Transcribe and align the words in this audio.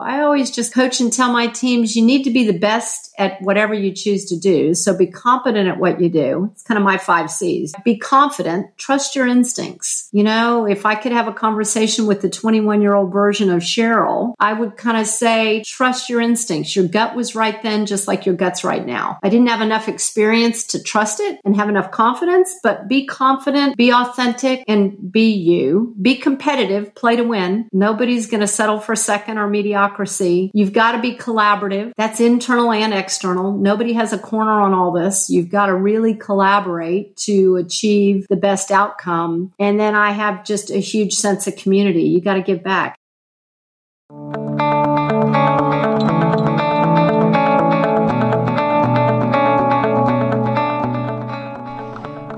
I 0.00 0.22
always 0.22 0.50
just 0.50 0.74
coach 0.74 1.00
and 1.00 1.12
tell 1.12 1.32
my 1.32 1.46
teams 1.46 1.94
you 1.94 2.04
need 2.04 2.24
to 2.24 2.30
be 2.30 2.46
the 2.46 2.58
best 2.58 3.14
at 3.18 3.40
whatever 3.42 3.74
you 3.74 3.92
choose 3.92 4.24
to 4.26 4.38
do. 4.38 4.74
So 4.74 4.96
be 4.96 5.06
competent 5.06 5.68
at 5.68 5.78
what 5.78 6.00
you 6.00 6.08
do. 6.08 6.50
It's 6.52 6.62
kind 6.62 6.78
of 6.78 6.84
my 6.84 6.96
five 6.96 7.30
C's. 7.30 7.74
Be 7.84 7.98
confident, 7.98 8.76
trust 8.78 9.14
your 9.14 9.26
instincts. 9.26 10.08
You 10.12 10.24
know, 10.24 10.66
if 10.66 10.86
I 10.86 10.94
could 10.94 11.12
have 11.12 11.28
a 11.28 11.32
conversation 11.32 12.06
with 12.06 12.22
the 12.22 12.30
21 12.30 12.80
year 12.80 12.94
old 12.94 13.12
version 13.12 13.50
of 13.50 13.62
Cheryl, 13.62 14.34
I 14.40 14.54
would 14.54 14.76
kind 14.76 14.96
of 14.96 15.06
say, 15.06 15.62
trust 15.66 16.08
your 16.08 16.20
instincts. 16.20 16.74
Your 16.74 16.88
gut 16.88 17.14
was 17.14 17.34
right 17.34 17.62
then, 17.62 17.84
just 17.84 18.08
like 18.08 18.24
your 18.24 18.34
gut's 18.34 18.64
right 18.64 18.84
now. 18.84 19.18
I 19.22 19.28
didn't 19.28 19.48
have 19.48 19.60
enough 19.60 19.88
experience 19.88 20.64
to 20.68 20.82
trust 20.82 21.20
it 21.20 21.40
and 21.44 21.54
have 21.56 21.68
enough 21.68 21.90
confidence, 21.90 22.54
but 22.62 22.88
be 22.88 23.06
confident, 23.06 23.76
be 23.76 23.92
authentic, 23.92 24.64
and 24.66 25.12
be 25.12 25.32
you. 25.32 25.94
Be 26.00 26.16
competitive, 26.16 26.94
play 26.94 27.16
to 27.16 27.24
win. 27.24 27.68
Nobody's 27.72 28.28
going 28.28 28.40
to 28.40 28.46
settle 28.46 28.80
for 28.80 28.96
second 28.96 29.36
or 29.36 29.46
mediocre 29.46 29.89
bureaucracy. 29.90 30.50
You've 30.54 30.72
got 30.72 30.92
to 30.92 31.00
be 31.00 31.16
collaborative. 31.16 31.92
That's 31.96 32.20
internal 32.20 32.72
and 32.72 32.94
external. 32.94 33.56
Nobody 33.56 33.92
has 33.94 34.12
a 34.12 34.18
corner 34.18 34.60
on 34.60 34.72
all 34.72 34.92
this. 34.92 35.28
You've 35.28 35.50
got 35.50 35.66
to 35.66 35.74
really 35.74 36.14
collaborate 36.14 37.16
to 37.18 37.56
achieve 37.56 38.26
the 38.28 38.36
best 38.36 38.70
outcome. 38.70 39.52
And 39.58 39.78
then 39.80 39.94
I 39.94 40.12
have 40.12 40.44
just 40.44 40.70
a 40.70 40.78
huge 40.78 41.14
sense 41.14 41.46
of 41.46 41.56
community. 41.56 42.04
You 42.04 42.20
got 42.20 42.34
to 42.34 42.42
give 42.42 42.62
back. 42.62 42.96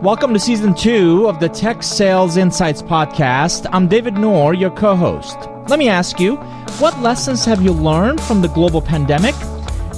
Welcome 0.03 0.35
to 0.35 0.41
season 0.41 0.75
two 0.75 1.29
of 1.29 1.39
the 1.39 1.49
Tech 1.49 1.83
Sales 1.83 2.37
Insights 2.37 2.83
podcast. 2.83 3.69
I'm 3.73 3.87
David 3.87 4.15
Nour, 4.15 4.53
your 4.55 4.71
co 4.71 4.97
host. 4.97 5.52
Let 5.69 5.79
me 5.79 5.89
ask 5.89 6.19
you 6.19 6.37
what 6.79 6.99
lessons 7.01 7.45
have 7.45 7.63
you 7.63 7.73
learned 7.73 8.21
from 8.21 8.43
the 8.43 8.49
global 8.49 8.83
pandemic? 8.83 9.35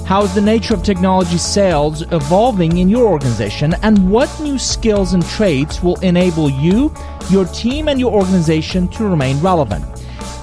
How 0.05 0.23
is 0.23 0.35
the 0.35 0.41
nature 0.41 0.75
of 0.75 0.83
technology 0.83 1.37
sales 1.37 2.03
evolving 2.11 2.77
in 2.77 2.87
your 2.87 3.07
organization? 3.07 3.73
And 3.81 4.11
what 4.11 4.29
new 4.39 4.59
skills 4.59 5.13
and 5.13 5.25
traits 5.25 5.81
will 5.81 5.99
enable 6.01 6.49
you, 6.49 6.93
your 7.31 7.45
team, 7.45 7.87
and 7.87 7.99
your 7.99 8.13
organization 8.13 8.87
to 8.89 9.07
remain 9.07 9.39
relevant? 9.41 9.83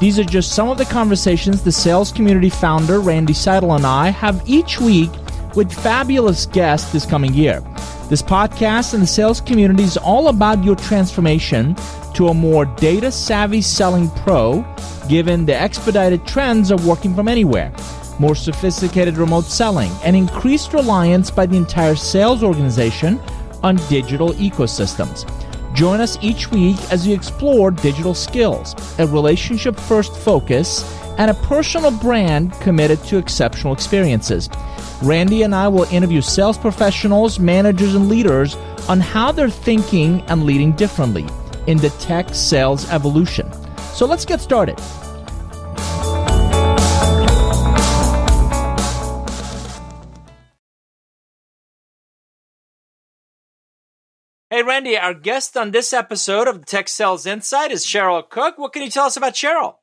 These 0.01 0.19
are 0.19 0.25
just 0.25 0.53
some 0.53 0.69
of 0.69 0.79
the 0.79 0.85
conversations 0.87 1.63
the 1.63 1.71
sales 1.71 2.11
community 2.11 2.51
founder, 2.51 2.99
Randy 2.99 3.33
Seidl, 3.33 3.77
and 3.77 3.87
I 3.87 4.09
have 4.09 4.43
each 4.45 4.81
week 4.81 5.11
with 5.55 5.73
fabulous 5.73 6.47
guests 6.47 6.93
this 6.93 7.07
coming 7.07 7.33
year. 7.33 7.61
This 8.09 8.23
podcast 8.23 8.95
and 8.95 9.05
the 9.05 9.07
sales 9.07 9.41
community 9.41 9.85
is 9.85 9.97
all 9.97 10.27
about 10.29 10.65
your 10.65 10.75
transformation 10.75 11.77
to 12.15 12.29
a 12.29 12.35
more 12.35 12.65
data 12.65 13.13
savvy 13.13 13.63
selling 13.63 14.11
pro, 14.11 14.65
given 15.09 15.47
the 15.47 15.55
expedited 15.55 16.27
trends 16.27 16.71
of 16.71 16.87
working 16.87 17.15
from 17.15 17.29
anywhere, 17.29 17.73
more 18.19 18.35
sophisticated 18.35 19.17
remote 19.17 19.45
selling, 19.45 19.91
and 20.05 20.15
increased 20.15 20.73
reliance 20.73 21.31
by 21.31 21.47
the 21.47 21.57
entire 21.57 21.95
sales 21.95 22.43
organization 22.43 23.21
on 23.63 23.77
digital 23.89 24.31
ecosystems. 24.31 25.27
Join 25.75 26.01
us 26.01 26.19
each 26.21 26.51
week 26.51 26.77
as 26.91 27.07
we 27.07 27.15
explore 27.15 27.71
digital 27.71 28.15
skills, 28.15 28.75
a 28.99 29.07
relationship 29.07 29.79
first 29.79 30.15
focus, 30.17 30.85
and 31.19 31.31
a 31.31 31.35
personal 31.35 31.91
brand 31.91 32.53
committed 32.61 33.03
to 33.05 33.19
exceptional 33.19 33.73
experiences. 33.73 34.49
Randy 35.03 35.43
and 35.43 35.55
I 35.55 35.69
will 35.69 35.85
interview 35.85 36.21
sales 36.21 36.59
professionals, 36.59 37.39
managers, 37.39 37.95
and 37.95 38.09
leaders 38.09 38.57
on 38.89 39.01
how 39.01 39.33
they're 39.33 39.51
thinking 39.51 40.21
and 40.23 40.45
leading 40.45 40.73
differently 40.73 41.27
in 41.67 41.79
the 41.79 41.91
tech 41.91 42.35
sales 42.35 42.89
evolution. 42.91 43.51
So 43.95 44.07
let's 44.07 44.25
get 44.25 44.41
started. 44.41 44.79
Hey, 54.53 54.63
Randy, 54.63 54.99
our 54.99 55.15
guest 55.15 55.57
on 55.57 55.71
this 55.71 55.95
episode 55.95 56.47
of 56.47 56.67
Tech 56.67 56.87
Sales 56.87 57.25
Insight 57.25 57.71
is 57.71 57.87
Cheryl 57.87 58.29
Cook. 58.29 58.59
What 58.59 58.75
can 58.75 58.83
you 58.83 58.91
tell 58.91 59.07
us 59.07 59.17
about 59.17 59.33
Cheryl? 59.33 59.77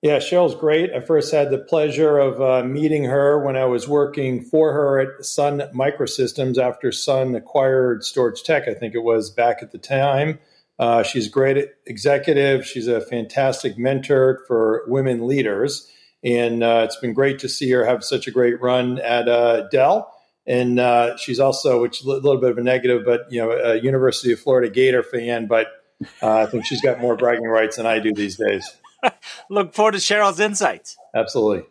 Yeah, 0.00 0.16
Cheryl's 0.16 0.54
great. 0.54 0.90
I 0.92 1.00
first 1.00 1.30
had 1.30 1.50
the 1.50 1.58
pleasure 1.58 2.18
of 2.18 2.40
uh, 2.40 2.66
meeting 2.66 3.04
her 3.04 3.38
when 3.38 3.54
I 3.54 3.66
was 3.66 3.86
working 3.86 4.42
for 4.42 4.72
her 4.72 4.98
at 4.98 5.24
Sun 5.24 5.60
Microsystems 5.74 6.58
after 6.58 6.90
Sun 6.90 7.34
acquired 7.34 8.00
StorageTek, 8.00 8.66
I 8.66 8.74
think 8.74 8.94
it 8.94 9.04
was 9.04 9.30
back 9.30 9.62
at 9.62 9.72
the 9.72 9.78
time. 9.78 10.38
Uh, 10.82 11.04
she's 11.04 11.28
a 11.28 11.30
great 11.30 11.64
executive. 11.86 12.66
She's 12.66 12.88
a 12.88 13.00
fantastic 13.00 13.78
mentor 13.78 14.42
for 14.48 14.82
women 14.88 15.28
leaders. 15.28 15.88
And 16.24 16.64
uh, 16.64 16.82
it's 16.84 16.96
been 16.96 17.12
great 17.12 17.38
to 17.38 17.48
see 17.48 17.70
her 17.70 17.84
have 17.84 18.02
such 18.02 18.26
a 18.26 18.32
great 18.32 18.60
run 18.60 18.98
at 18.98 19.28
uh, 19.28 19.68
Dell. 19.68 20.12
And 20.44 20.80
uh, 20.80 21.16
she's 21.18 21.38
also, 21.38 21.80
which 21.80 22.00
is 22.00 22.06
a 22.06 22.08
little 22.08 22.40
bit 22.40 22.50
of 22.50 22.58
a 22.58 22.64
negative, 22.64 23.02
but, 23.04 23.30
you 23.30 23.40
know, 23.40 23.52
a 23.52 23.76
University 23.76 24.32
of 24.32 24.40
Florida 24.40 24.68
Gator 24.68 25.04
fan. 25.04 25.46
But 25.46 25.68
uh, 26.20 26.38
I 26.38 26.46
think 26.46 26.66
she's 26.66 26.80
got 26.80 27.00
more 27.00 27.16
bragging 27.16 27.46
rights 27.46 27.76
than 27.76 27.86
I 27.86 28.00
do 28.00 28.12
these 28.12 28.36
days. 28.36 28.68
Look 29.48 29.74
forward 29.74 29.92
to 29.92 29.98
Cheryl's 29.98 30.40
insights. 30.40 30.96
Absolutely. 31.14 31.64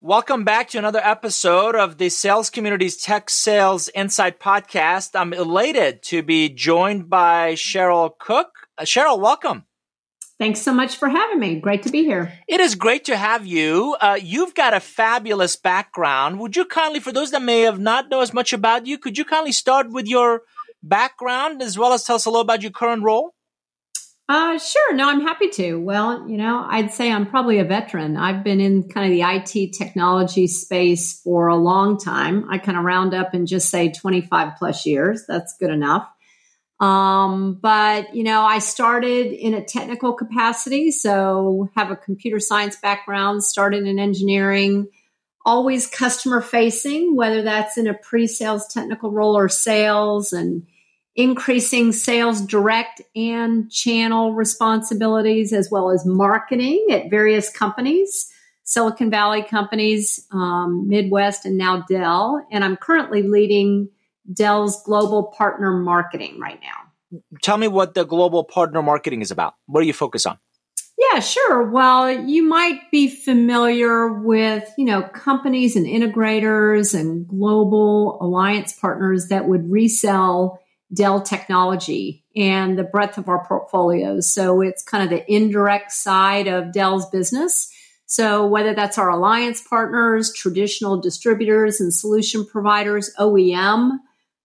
Welcome 0.00 0.44
back 0.44 0.68
to 0.68 0.78
another 0.78 1.00
episode 1.02 1.74
of 1.74 1.98
the 1.98 2.08
Sales 2.08 2.50
Community's 2.50 3.02
Tech 3.02 3.28
Sales 3.28 3.90
Insight 3.96 4.38
podcast. 4.38 5.18
I'm 5.18 5.32
elated 5.32 6.04
to 6.04 6.22
be 6.22 6.48
joined 6.48 7.10
by 7.10 7.54
Cheryl 7.54 8.12
Cook. 8.16 8.52
Uh, 8.78 8.84
Cheryl, 8.84 9.18
welcome. 9.18 9.64
Thanks 10.38 10.60
so 10.62 10.72
much 10.72 10.94
for 10.94 11.08
having 11.08 11.40
me. 11.40 11.58
Great 11.58 11.82
to 11.82 11.90
be 11.90 12.04
here. 12.04 12.32
It 12.46 12.60
is 12.60 12.76
great 12.76 13.06
to 13.06 13.16
have 13.16 13.44
you. 13.44 13.96
Uh, 14.00 14.16
you've 14.22 14.54
got 14.54 14.72
a 14.72 14.78
fabulous 14.78 15.56
background. 15.56 16.38
Would 16.38 16.54
you 16.54 16.64
kindly, 16.64 17.00
for 17.00 17.10
those 17.10 17.32
that 17.32 17.42
may 17.42 17.62
have 17.62 17.80
not 17.80 18.08
know 18.08 18.20
as 18.20 18.32
much 18.32 18.52
about 18.52 18.86
you, 18.86 18.98
could 18.98 19.18
you 19.18 19.24
kindly 19.24 19.50
start 19.50 19.90
with 19.90 20.06
your 20.06 20.42
background 20.80 21.60
as 21.60 21.76
well 21.76 21.92
as 21.92 22.04
tell 22.04 22.14
us 22.14 22.24
a 22.24 22.30
little 22.30 22.42
about 22.42 22.62
your 22.62 22.70
current 22.70 23.02
role? 23.02 23.34
Uh, 24.28 24.58
sure. 24.58 24.94
No, 24.94 25.08
I'm 25.08 25.22
happy 25.22 25.48
to. 25.48 25.76
Well, 25.76 26.28
you 26.28 26.36
know, 26.36 26.66
I'd 26.68 26.92
say 26.92 27.10
I'm 27.10 27.26
probably 27.26 27.60
a 27.60 27.64
veteran. 27.64 28.18
I've 28.18 28.44
been 28.44 28.60
in 28.60 28.86
kind 28.86 29.06
of 29.06 29.16
the 29.16 29.22
IT 29.22 29.72
technology 29.72 30.46
space 30.46 31.22
for 31.22 31.48
a 31.48 31.56
long 31.56 31.98
time. 31.98 32.46
I 32.50 32.58
kind 32.58 32.76
of 32.76 32.84
round 32.84 33.14
up 33.14 33.32
and 33.32 33.46
just 33.46 33.70
say 33.70 33.90
25 33.90 34.58
plus 34.58 34.84
years. 34.84 35.24
That's 35.26 35.56
good 35.58 35.70
enough. 35.70 36.06
Um, 36.78 37.58
but 37.60 38.14
you 38.14 38.22
know, 38.22 38.42
I 38.42 38.58
started 38.58 39.32
in 39.32 39.54
a 39.54 39.64
technical 39.64 40.12
capacity, 40.12 40.90
so 40.90 41.70
have 41.74 41.90
a 41.90 41.96
computer 41.96 42.38
science 42.38 42.76
background, 42.76 43.42
started 43.42 43.86
in 43.86 43.98
engineering, 43.98 44.88
always 45.44 45.86
customer 45.86 46.40
facing, 46.40 47.16
whether 47.16 47.42
that's 47.42 47.78
in 47.78 47.88
a 47.88 47.94
pre-sales 47.94 48.68
technical 48.68 49.10
role 49.10 49.36
or 49.36 49.48
sales 49.48 50.32
and 50.32 50.66
increasing 51.18 51.90
sales 51.90 52.40
direct 52.40 53.02
and 53.16 53.68
channel 53.72 54.34
responsibilities, 54.34 55.52
as 55.52 55.68
well 55.68 55.90
as 55.90 56.06
marketing 56.06 56.86
at 56.92 57.10
various 57.10 57.50
companies, 57.50 58.32
Silicon 58.62 59.10
Valley 59.10 59.42
companies, 59.42 60.24
um, 60.30 60.86
Midwest, 60.86 61.44
and 61.44 61.58
now 61.58 61.84
Dell. 61.88 62.46
And 62.52 62.62
I'm 62.62 62.76
currently 62.76 63.22
leading 63.22 63.88
Dell's 64.32 64.80
global 64.84 65.24
partner 65.24 65.72
marketing 65.72 66.38
right 66.38 66.60
now. 66.62 67.20
Tell 67.42 67.56
me 67.56 67.66
what 67.66 67.94
the 67.94 68.04
global 68.04 68.44
partner 68.44 68.80
marketing 68.80 69.20
is 69.20 69.32
about. 69.32 69.54
What 69.66 69.80
do 69.80 69.88
you 69.88 69.92
focus 69.92 70.24
on? 70.24 70.38
Yeah, 70.98 71.18
sure. 71.18 71.68
Well, 71.68 72.26
you 72.26 72.44
might 72.44 72.90
be 72.92 73.08
familiar 73.08 74.12
with, 74.12 74.72
you 74.78 74.84
know, 74.84 75.02
companies 75.02 75.74
and 75.74 75.86
integrators 75.86 76.96
and 76.96 77.26
global 77.26 78.18
alliance 78.20 78.72
partners 78.72 79.28
that 79.28 79.48
would 79.48 79.68
resell 79.68 80.60
Dell 80.92 81.20
technology 81.20 82.24
and 82.34 82.78
the 82.78 82.84
breadth 82.84 83.18
of 83.18 83.28
our 83.28 83.44
portfolios. 83.44 84.32
So 84.32 84.60
it's 84.60 84.82
kind 84.82 85.04
of 85.04 85.10
the 85.10 85.30
indirect 85.32 85.92
side 85.92 86.46
of 86.46 86.72
Dell's 86.72 87.08
business. 87.10 87.70
So 88.06 88.46
whether 88.46 88.74
that's 88.74 88.96
our 88.96 89.10
alliance 89.10 89.60
partners, 89.60 90.32
traditional 90.32 90.98
distributors 90.98 91.80
and 91.80 91.92
solution 91.92 92.46
providers, 92.46 93.12
OEM 93.18 93.98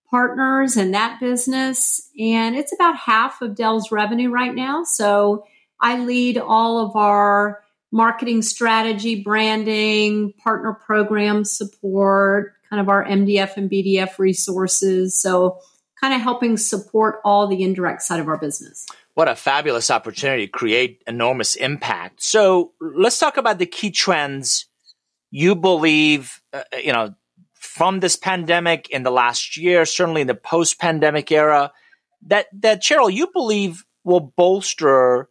partners 0.09 0.75
and 0.75 0.93
that 0.93 1.19
business. 1.19 2.09
And 2.19 2.55
it's 2.55 2.73
about 2.73 2.97
half 2.97 3.41
of 3.41 3.55
Dell's 3.55 3.91
revenue 3.91 4.29
right 4.29 4.53
now. 4.53 4.83
So 4.83 5.45
I 5.79 5.97
lead 5.99 6.37
all 6.37 6.85
of 6.85 6.95
our 6.95 7.63
marketing 7.91 8.41
strategy, 8.41 9.21
branding, 9.23 10.33
partner 10.33 10.73
program 10.73 11.45
support, 11.45 12.53
kind 12.69 12.81
of 12.81 12.89
our 12.89 13.05
MDF 13.05 13.55
and 13.55 13.69
BDF 13.69 14.19
resources. 14.19 15.19
So 15.19 15.59
kind 16.03 16.13
of 16.13 16.19
helping 16.19 16.57
support 16.57 17.21
all 17.23 17.47
the 17.47 17.63
indirect 17.63 18.01
side 18.01 18.19
of 18.19 18.27
our 18.27 18.37
business. 18.37 18.85
What 19.13 19.29
a 19.29 19.35
fabulous 19.35 19.89
opportunity 19.89 20.47
to 20.47 20.51
create 20.51 21.01
enormous 21.07 21.55
impact. 21.55 22.21
So 22.21 22.73
let's 22.81 23.17
talk 23.17 23.37
about 23.37 23.57
the 23.57 23.65
key 23.65 23.89
trends 23.89 24.65
you 25.31 25.55
believe, 25.55 26.41
uh, 26.51 26.63
you 26.77 26.91
know, 26.91 27.15
from 27.53 28.01
this 28.01 28.17
pandemic 28.17 28.89
in 28.89 29.03
the 29.03 29.11
last 29.11 29.55
year, 29.55 29.85
certainly 29.85 30.19
in 30.19 30.27
the 30.27 30.35
post 30.35 30.77
pandemic 30.77 31.31
era, 31.31 31.71
that, 32.27 32.47
that 32.51 32.83
Cheryl, 32.83 33.11
you 33.11 33.29
believe 33.31 33.85
will 34.03 34.33
bolster 34.35 35.29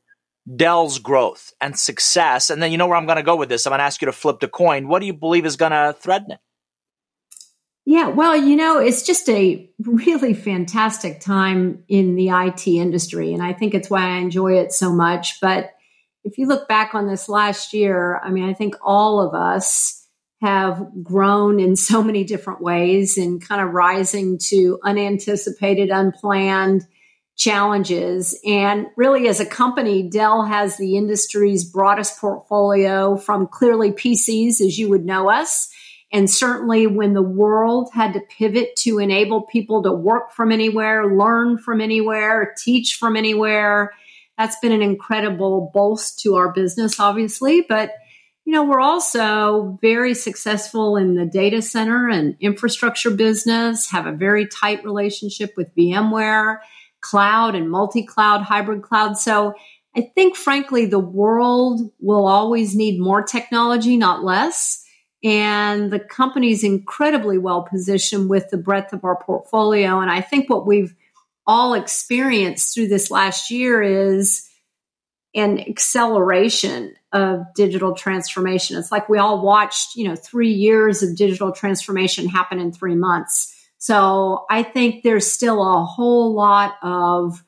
Dell's 0.56 0.98
growth 1.00 1.52
and 1.60 1.78
success? 1.78 2.48
And 2.48 2.62
then 2.62 2.72
you 2.72 2.78
know 2.78 2.86
where 2.86 2.96
I'm 2.96 3.04
going 3.04 3.16
to 3.16 3.22
go 3.22 3.36
with 3.36 3.50
this. 3.50 3.66
I'm 3.66 3.72
going 3.72 3.80
to 3.80 3.84
ask 3.84 4.00
you 4.00 4.06
to 4.06 4.12
flip 4.12 4.40
the 4.40 4.48
coin. 4.48 4.88
What 4.88 5.00
do 5.00 5.06
you 5.06 5.12
believe 5.12 5.44
is 5.44 5.56
going 5.56 5.72
to 5.72 5.94
threaten 6.00 6.30
it? 6.30 6.40
Yeah, 7.84 8.08
well, 8.08 8.36
you 8.36 8.54
know, 8.54 8.78
it's 8.78 9.02
just 9.02 9.28
a 9.28 9.68
really 9.80 10.34
fantastic 10.34 11.20
time 11.20 11.82
in 11.88 12.14
the 12.14 12.28
IT 12.28 12.66
industry. 12.68 13.34
And 13.34 13.42
I 13.42 13.52
think 13.52 13.74
it's 13.74 13.90
why 13.90 14.02
I 14.02 14.18
enjoy 14.18 14.58
it 14.58 14.72
so 14.72 14.92
much. 14.92 15.40
But 15.40 15.70
if 16.22 16.38
you 16.38 16.46
look 16.46 16.68
back 16.68 16.94
on 16.94 17.08
this 17.08 17.28
last 17.28 17.72
year, 17.72 18.20
I 18.22 18.30
mean, 18.30 18.48
I 18.48 18.54
think 18.54 18.76
all 18.82 19.20
of 19.20 19.34
us 19.34 20.06
have 20.40 20.86
grown 21.02 21.58
in 21.58 21.74
so 21.74 22.02
many 22.02 22.22
different 22.22 22.60
ways 22.60 23.18
and 23.18 23.46
kind 23.46 23.60
of 23.60 23.72
rising 23.72 24.38
to 24.38 24.78
unanticipated, 24.84 25.90
unplanned 25.90 26.86
challenges. 27.36 28.38
And 28.46 28.86
really, 28.96 29.26
as 29.26 29.40
a 29.40 29.46
company, 29.46 30.08
Dell 30.08 30.44
has 30.44 30.76
the 30.76 30.96
industry's 30.96 31.64
broadest 31.64 32.20
portfolio 32.20 33.16
from 33.16 33.48
clearly 33.48 33.90
PCs, 33.90 34.60
as 34.60 34.78
you 34.78 34.88
would 34.90 35.04
know 35.04 35.28
us 35.28 35.68
and 36.12 36.28
certainly 36.28 36.86
when 36.86 37.14
the 37.14 37.22
world 37.22 37.88
had 37.94 38.12
to 38.12 38.20
pivot 38.20 38.76
to 38.76 38.98
enable 38.98 39.42
people 39.42 39.82
to 39.82 39.92
work 39.92 40.32
from 40.32 40.52
anywhere, 40.52 41.16
learn 41.16 41.56
from 41.56 41.80
anywhere, 41.80 42.54
teach 42.62 42.96
from 42.96 43.16
anywhere, 43.16 43.92
that's 44.36 44.58
been 44.60 44.72
an 44.72 44.82
incredible 44.82 45.70
bolst 45.74 46.20
to 46.20 46.34
our 46.34 46.52
business, 46.52 47.00
obviously. 47.00 47.62
But, 47.66 47.92
you 48.44 48.52
know, 48.52 48.64
we're 48.64 48.80
also 48.80 49.78
very 49.80 50.12
successful 50.12 50.96
in 50.96 51.14
the 51.14 51.24
data 51.24 51.62
center 51.62 52.10
and 52.10 52.36
infrastructure 52.40 53.10
business, 53.10 53.90
have 53.90 54.06
a 54.06 54.12
very 54.12 54.46
tight 54.46 54.84
relationship 54.84 55.54
with 55.56 55.74
VMware, 55.74 56.58
cloud 57.00 57.54
and 57.54 57.70
multi 57.70 58.04
cloud, 58.04 58.42
hybrid 58.42 58.82
cloud. 58.82 59.16
So 59.16 59.54
I 59.96 60.10
think, 60.14 60.36
frankly, 60.36 60.86
the 60.86 60.98
world 60.98 61.90
will 62.00 62.26
always 62.26 62.74
need 62.74 63.00
more 63.00 63.22
technology, 63.22 63.96
not 63.96 64.24
less. 64.24 64.81
And 65.24 65.92
the 65.92 66.00
company's 66.00 66.64
incredibly 66.64 67.38
well 67.38 67.62
positioned 67.62 68.28
with 68.28 68.50
the 68.50 68.56
breadth 68.56 68.92
of 68.92 69.04
our 69.04 69.16
portfolio. 69.16 70.00
And 70.00 70.10
I 70.10 70.20
think 70.20 70.50
what 70.50 70.66
we've 70.66 70.94
all 71.46 71.74
experienced 71.74 72.74
through 72.74 72.88
this 72.88 73.10
last 73.10 73.50
year 73.50 73.82
is 73.82 74.48
an 75.34 75.60
acceleration 75.60 76.94
of 77.12 77.44
digital 77.54 77.94
transformation. 77.94 78.76
It's 78.76 78.92
like 78.92 79.08
we 79.08 79.18
all 79.18 79.42
watched, 79.42 79.96
you 79.96 80.08
know, 80.08 80.16
three 80.16 80.52
years 80.52 81.02
of 81.02 81.16
digital 81.16 81.52
transformation 81.52 82.28
happen 82.28 82.58
in 82.58 82.72
three 82.72 82.94
months. 82.94 83.54
So 83.78 84.44
I 84.50 84.62
think 84.62 85.02
there's 85.02 85.30
still 85.30 85.62
a 85.62 85.84
whole 85.84 86.34
lot 86.34 86.76
of 86.82 87.42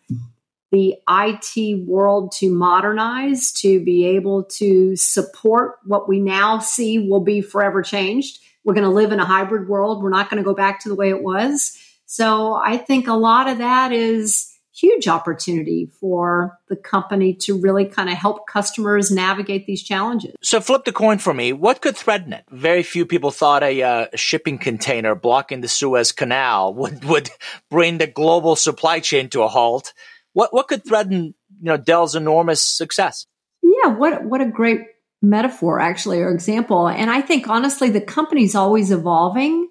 the 0.74 0.96
IT 1.08 1.86
world 1.86 2.32
to 2.32 2.50
modernize, 2.50 3.52
to 3.52 3.78
be 3.84 4.04
able 4.04 4.42
to 4.42 4.96
support 4.96 5.76
what 5.84 6.08
we 6.08 6.18
now 6.18 6.58
see 6.58 6.98
will 6.98 7.20
be 7.20 7.40
forever 7.40 7.80
changed. 7.80 8.40
We're 8.64 8.74
going 8.74 8.82
to 8.82 8.90
live 8.90 9.12
in 9.12 9.20
a 9.20 9.24
hybrid 9.24 9.68
world. 9.68 10.02
We're 10.02 10.10
not 10.10 10.30
going 10.30 10.42
to 10.42 10.44
go 10.44 10.54
back 10.54 10.80
to 10.80 10.88
the 10.88 10.96
way 10.96 11.10
it 11.10 11.22
was. 11.22 11.78
So 12.06 12.54
I 12.54 12.76
think 12.76 13.06
a 13.06 13.14
lot 13.14 13.48
of 13.48 13.58
that 13.58 13.92
is 13.92 14.50
huge 14.74 15.06
opportunity 15.06 15.88
for 16.00 16.58
the 16.68 16.74
company 16.74 17.32
to 17.32 17.56
really 17.60 17.84
kind 17.84 18.08
of 18.08 18.16
help 18.16 18.48
customers 18.48 19.12
navigate 19.12 19.66
these 19.66 19.82
challenges. 19.82 20.34
So 20.42 20.60
flip 20.60 20.84
the 20.84 20.92
coin 20.92 21.18
for 21.18 21.32
me. 21.32 21.52
What 21.52 21.80
could 21.80 21.96
threaten 21.96 22.32
it? 22.32 22.44
Very 22.50 22.82
few 22.82 23.06
people 23.06 23.30
thought 23.30 23.62
a, 23.62 23.82
uh, 23.82 24.06
shipping 24.16 24.58
container 24.58 25.14
blocking 25.14 25.60
the 25.60 25.68
Suez 25.68 26.10
Canal 26.10 26.74
would, 26.74 27.04
would 27.04 27.30
bring 27.70 27.98
the 27.98 28.08
global 28.08 28.56
supply 28.56 28.98
chain 28.98 29.28
to 29.30 29.42
a 29.42 29.48
halt. 29.48 29.92
What 30.34 30.52
what 30.52 30.68
could 30.68 30.84
threaten 30.84 31.22
you 31.22 31.34
know 31.62 31.76
Dell's 31.78 32.14
enormous 32.14 32.60
success? 32.62 33.26
Yeah, 33.62 33.94
what 33.94 34.24
what 34.24 34.40
a 34.40 34.46
great 34.46 34.82
metaphor 35.22 35.80
actually 35.80 36.20
or 36.20 36.30
example. 36.30 36.86
And 36.86 37.10
I 37.10 37.22
think 37.22 37.48
honestly 37.48 37.88
the 37.88 38.00
company's 38.00 38.54
always 38.54 38.90
evolving 38.90 39.68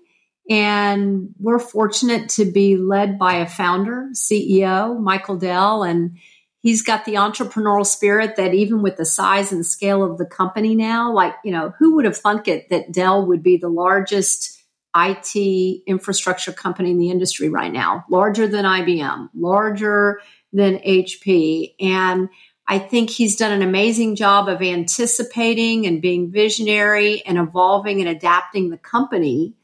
and 0.50 1.30
we're 1.39 1.60
fortunate 1.60 2.30
to 2.30 2.45
be 2.45 2.75
led 2.75 3.18
by 3.18 3.36
a 3.36 3.48
founder, 3.48 4.10
CEO, 4.13 5.00
Michael 5.00 5.38
Dell 5.38 5.83
and 5.83 6.18
he's 6.60 6.81
got 6.81 7.06
the 7.06 7.16
entrepreneurial 7.16 7.86
spirit 7.86 8.36
that 8.38 8.54
even 8.54 8.81
with 8.81 8.98
the 8.98 9.06
size 9.06 9.51
and 9.51 9.66
scale 9.66 10.04
of 10.04 10.18
the 10.18 10.25
company 10.25 10.75
now, 10.75 11.13
like, 11.13 11.33
you 11.44 11.51
know, 11.51 11.74
who 11.77 11.95
would 11.95 12.06
have 12.06 12.18
thunk 12.18 12.48
it 12.48 12.69
that 12.69 12.92
Dell 12.92 13.25
would 13.27 13.44
be 13.44 13.57
the 13.57 13.69
largest 13.69 14.59
IT 14.95 15.83
infrastructure 15.88 16.51
company 16.51 16.92
in 16.92 16.98
the 16.98 17.09
industry 17.09 17.50
right 17.50 17.71
now, 17.71 18.06
larger 18.09 18.48
than 18.48 18.66
IBM, 18.66 19.30
larger 19.36 20.21
than 20.53 20.77
HP. 20.77 21.75
And 21.81 22.29
I 22.67 22.79
think 22.79 23.09
he's 23.09 23.35
done 23.35 23.51
an 23.51 23.61
amazing 23.61 24.15
job 24.15 24.47
of 24.47 24.61
anticipating 24.61 25.85
and 25.85 26.01
being 26.01 26.31
visionary 26.31 27.21
and 27.25 27.38
evolving 27.38 28.00
and 28.00 28.09
adapting 28.09 28.69
the 28.69 28.77
company 28.77 29.55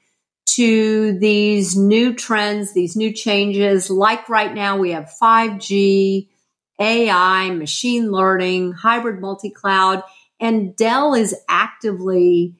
to 0.56 1.18
these 1.20 1.78
new 1.78 2.14
trends, 2.14 2.74
these 2.74 2.96
new 2.96 3.14
changes. 3.14 3.90
Like 3.90 4.28
right 4.28 4.54
now, 4.54 4.78
we 4.78 4.92
have 4.92 5.14
5G, 5.22 6.28
AI, 6.80 7.50
machine 7.52 8.12
learning, 8.12 8.74
hybrid 8.74 9.22
multi 9.22 9.52
cloud, 9.52 10.04
and 10.40 10.76
Dell 10.76 11.14
is 11.14 11.36
actively 11.48 12.56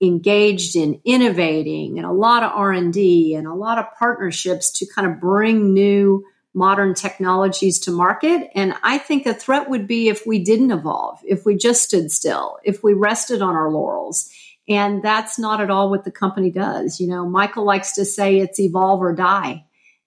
engaged 0.00 0.76
in 0.76 1.00
innovating 1.04 1.98
and 1.98 2.06
a 2.06 2.12
lot 2.12 2.42
of 2.42 2.52
R&D 2.54 3.34
and 3.34 3.46
a 3.46 3.54
lot 3.54 3.78
of 3.78 3.86
partnerships 3.98 4.78
to 4.78 4.86
kind 4.86 5.10
of 5.10 5.20
bring 5.20 5.72
new 5.72 6.24
modern 6.54 6.94
technologies 6.94 7.80
to 7.80 7.90
market. 7.90 8.48
And 8.54 8.74
I 8.82 8.98
think 8.98 9.26
a 9.26 9.34
threat 9.34 9.68
would 9.68 9.86
be 9.86 10.08
if 10.08 10.24
we 10.24 10.42
didn't 10.42 10.70
evolve, 10.70 11.18
if 11.24 11.44
we 11.44 11.56
just 11.56 11.82
stood 11.82 12.12
still, 12.12 12.58
if 12.64 12.82
we 12.82 12.94
rested 12.94 13.42
on 13.42 13.54
our 13.54 13.70
laurels. 13.70 14.30
And 14.68 15.02
that's 15.02 15.38
not 15.38 15.60
at 15.60 15.70
all 15.70 15.90
what 15.90 16.04
the 16.04 16.12
company 16.12 16.50
does. 16.50 17.00
You 17.00 17.08
know, 17.08 17.28
Michael 17.28 17.64
likes 17.64 17.92
to 17.94 18.04
say 18.04 18.38
it's 18.38 18.60
evolve 18.60 19.02
or 19.02 19.14
die 19.14 19.64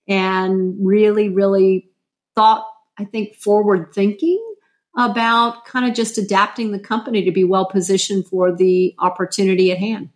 and 0.07 0.77
really, 0.81 1.29
really 1.29 1.89
thought, 2.33 2.65
I 2.97 3.03
think, 3.03 3.35
forward 3.35 3.93
thinking 3.93 4.41
about 4.97 5.65
kind 5.65 5.87
of 5.87 5.95
just 5.95 6.17
adapting 6.17 6.71
the 6.71 6.79
company 6.79 7.25
to 7.25 7.31
be 7.31 7.43
well 7.43 7.67
positioned 7.69 8.25
for 8.27 8.55
the 8.55 8.95
opportunity 8.97 9.71
at 9.71 9.77
hand. 9.77 10.09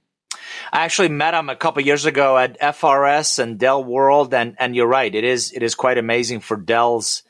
I 0.71 0.83
actually 0.85 1.09
met 1.09 1.33
him 1.33 1.49
a 1.49 1.55
couple 1.55 1.83
years 1.83 2.05
ago 2.05 2.37
at 2.37 2.59
FRS 2.59 3.39
and 3.39 3.59
Dell 3.59 3.83
World, 3.83 4.33
and 4.33 4.55
and 4.59 4.75
you're 4.75 4.87
right, 4.87 5.13
it 5.13 5.23
is 5.23 5.51
it 5.53 5.63
is 5.63 5.75
quite 5.75 5.97
amazing 5.97 6.39
for 6.39 6.57
Dell's 6.57 7.23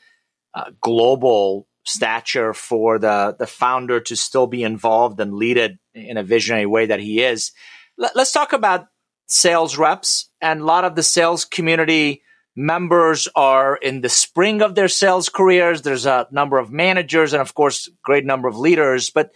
uh, 0.54 0.70
global 0.80 1.66
stature 1.84 2.54
for 2.54 2.98
the 2.98 3.36
the 3.38 3.46
founder 3.46 4.00
to 4.00 4.16
still 4.16 4.46
be 4.46 4.62
involved 4.62 5.20
and 5.20 5.34
lead 5.34 5.56
it 5.56 5.78
in 5.94 6.16
a 6.16 6.22
visionary 6.22 6.66
way 6.66 6.86
that 6.86 7.00
he 7.00 7.22
is. 7.22 7.52
Let, 7.98 8.16
let's 8.16 8.32
talk 8.32 8.52
about 8.52 8.86
sales 9.26 9.76
reps, 9.76 10.30
and 10.40 10.60
a 10.60 10.64
lot 10.64 10.84
of 10.84 10.94
the 10.94 11.02
sales 11.02 11.44
community 11.44 12.22
members 12.54 13.28
are 13.34 13.76
in 13.76 14.02
the 14.02 14.08
spring 14.08 14.62
of 14.62 14.74
their 14.74 14.88
sales 14.88 15.28
careers. 15.28 15.82
There's 15.82 16.06
a 16.06 16.28
number 16.30 16.58
of 16.58 16.70
managers, 16.70 17.32
and 17.32 17.40
of 17.40 17.54
course, 17.54 17.88
great 18.04 18.24
number 18.24 18.48
of 18.48 18.58
leaders. 18.58 19.10
But 19.10 19.30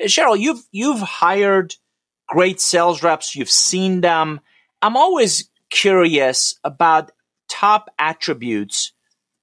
Cheryl, 0.00 0.38
you've 0.38 0.62
you've 0.70 1.00
hired 1.00 1.74
great 2.28 2.60
sales 2.60 3.02
reps. 3.02 3.34
You've 3.34 3.50
seen 3.50 4.00
them. 4.00 4.40
I'm 4.80 4.96
always 4.96 5.50
curious 5.70 6.58
about 6.62 7.10
top 7.48 7.90
attributes. 7.98 8.92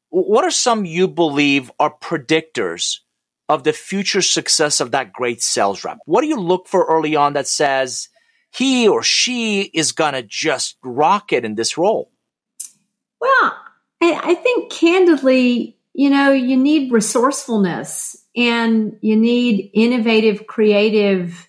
What 0.10 0.46
are 0.46 0.52
some 0.52 0.86
you 0.86 1.08
believe 1.08 1.72
are 1.80 1.94
predictors 1.94 3.00
of 3.50 3.64
the 3.64 3.74
future 3.74 4.22
success 4.22 4.80
of 4.80 4.92
that 4.92 5.12
great 5.12 5.42
sales 5.42 5.84
rep? 5.84 5.98
What 6.06 6.22
do 6.22 6.28
you 6.28 6.40
look 6.40 6.68
for 6.68 6.86
early 6.86 7.16
on 7.16 7.34
that 7.34 7.48
says 7.48 8.10
he 8.52 8.88
or 8.88 9.04
she 9.04 9.64
is 9.64 9.92
going 9.92 10.14
to 10.14 10.24
just 10.24 10.78
rock 10.84 11.34
it 11.34 11.44
in 11.44 11.56
this 11.56 11.78
role? 11.78 12.12
Well, 13.20 13.58
I 14.02 14.36
think 14.36 14.72
candidly, 14.72 15.78
you 15.94 16.10
know, 16.10 16.32
you 16.32 16.56
need 16.56 16.92
resourcefulness 16.92 18.16
and 18.36 18.98
you 19.02 19.16
need 19.16 19.72
innovative, 19.74 20.48
creative 20.48 21.48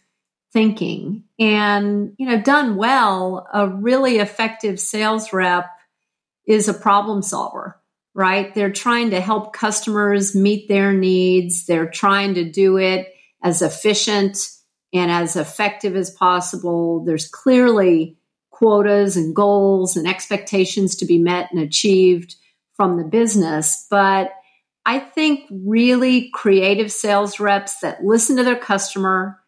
thinking. 0.57 1.23
And, 1.39 2.15
you 2.17 2.27
know, 2.27 2.41
done 2.41 2.77
well, 2.77 3.47
a 3.53 3.69
really 3.69 4.21
effective 4.21 4.81
sales 4.81 5.31
rep 5.31 5.67
is 6.49 6.67
a 6.67 6.73
problem 6.73 7.21
solver, 7.21 7.79
right? 8.15 8.55
They're 8.55 8.73
trying 8.73 9.11
to 9.11 9.21
help 9.21 9.53
customers 9.53 10.35
meet 10.35 10.67
their 10.67 10.95
needs. 10.95 11.67
They're 11.67 11.91
trying 11.91 12.37
to 12.37 12.51
do 12.51 12.79
it 12.79 13.13
as 13.45 13.61
efficient 13.61 14.49
and 14.95 15.11
as 15.11 15.37
effective 15.37 15.95
as 15.95 16.11
possible. 16.11 17.05
There's 17.05 17.29
clearly 17.29 18.17
quotas 18.49 19.19
and 19.19 19.37
goals 19.37 19.95
and 19.95 20.09
expectations 20.09 20.97
to 20.97 21.05
be 21.05 21.19
met 21.19 21.51
and 21.53 21.61
achieved 21.61 22.35
from 22.77 22.97
the 22.97 23.05
business. 23.05 23.87
But 23.91 24.31
I 24.87 25.01
think 25.01 25.51
really 25.51 26.31
creative 26.33 26.91
sales 26.91 27.39
reps 27.39 27.81
that 27.81 28.03
listen 28.03 28.37
to 28.39 28.45
their 28.45 28.57
customer, 28.57 29.39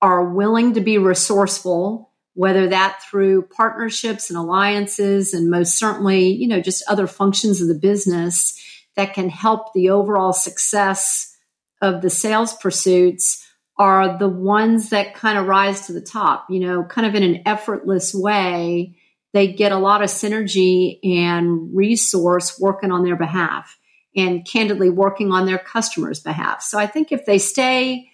are 0.00 0.24
willing 0.24 0.74
to 0.74 0.80
be 0.80 0.98
resourceful, 0.98 2.12
whether 2.34 2.68
that 2.68 3.02
through 3.02 3.42
partnerships 3.42 4.30
and 4.30 4.38
alliances, 4.38 5.34
and 5.34 5.50
most 5.50 5.76
certainly, 5.76 6.32
you 6.32 6.46
know, 6.46 6.60
just 6.60 6.84
other 6.88 7.06
functions 7.06 7.60
of 7.60 7.68
the 7.68 7.74
business 7.74 8.58
that 8.96 9.14
can 9.14 9.28
help 9.28 9.72
the 9.72 9.90
overall 9.90 10.32
success 10.32 11.36
of 11.80 12.02
the 12.02 12.10
sales 12.10 12.54
pursuits 12.54 13.44
are 13.76 14.18
the 14.18 14.28
ones 14.28 14.90
that 14.90 15.14
kind 15.14 15.38
of 15.38 15.46
rise 15.46 15.86
to 15.86 15.92
the 15.92 16.00
top, 16.00 16.46
you 16.50 16.58
know, 16.60 16.82
kind 16.84 17.06
of 17.06 17.14
in 17.14 17.22
an 17.22 17.42
effortless 17.46 18.12
way. 18.12 18.96
They 19.32 19.52
get 19.52 19.72
a 19.72 19.78
lot 19.78 20.02
of 20.02 20.08
synergy 20.08 20.98
and 21.04 21.76
resource 21.76 22.58
working 22.58 22.90
on 22.90 23.04
their 23.04 23.14
behalf 23.14 23.78
and 24.16 24.44
candidly 24.44 24.90
working 24.90 25.30
on 25.30 25.46
their 25.46 25.58
customers' 25.58 26.20
behalf. 26.20 26.62
So 26.62 26.78
I 26.78 26.86
think 26.86 27.12
if 27.12 27.24
they 27.24 27.38
stay 27.38 28.07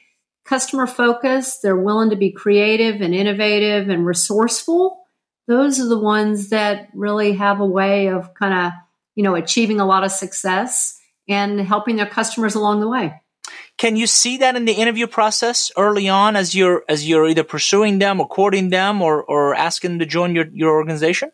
customer 0.44 0.86
focused, 0.86 1.62
they're 1.62 1.76
willing 1.76 2.10
to 2.10 2.16
be 2.16 2.30
creative 2.30 3.00
and 3.00 3.14
innovative 3.14 3.88
and 3.88 4.06
resourceful, 4.06 5.04
those 5.46 5.78
are 5.78 5.88
the 5.88 5.98
ones 5.98 6.48
that 6.50 6.88
really 6.94 7.32
have 7.32 7.60
a 7.60 7.66
way 7.66 8.08
of 8.08 8.32
kind 8.34 8.54
of, 8.54 8.72
you 9.14 9.22
know, 9.22 9.34
achieving 9.34 9.80
a 9.80 9.86
lot 9.86 10.04
of 10.04 10.10
success 10.10 10.98
and 11.28 11.60
helping 11.60 11.96
their 11.96 12.06
customers 12.06 12.54
along 12.54 12.80
the 12.80 12.88
way. 12.88 13.20
Can 13.76 13.96
you 13.96 14.06
see 14.06 14.38
that 14.38 14.56
in 14.56 14.64
the 14.64 14.72
interview 14.72 15.06
process 15.06 15.70
early 15.76 16.08
on 16.08 16.36
as 16.36 16.54
you're 16.54 16.84
as 16.88 17.06
you're 17.06 17.28
either 17.28 17.44
pursuing 17.44 17.98
them 17.98 18.20
or 18.20 18.28
courting 18.28 18.70
them 18.70 19.02
or, 19.02 19.22
or 19.22 19.54
asking 19.54 19.92
them 19.92 19.98
to 19.98 20.06
join 20.06 20.34
your, 20.34 20.46
your 20.52 20.70
organization? 20.70 21.30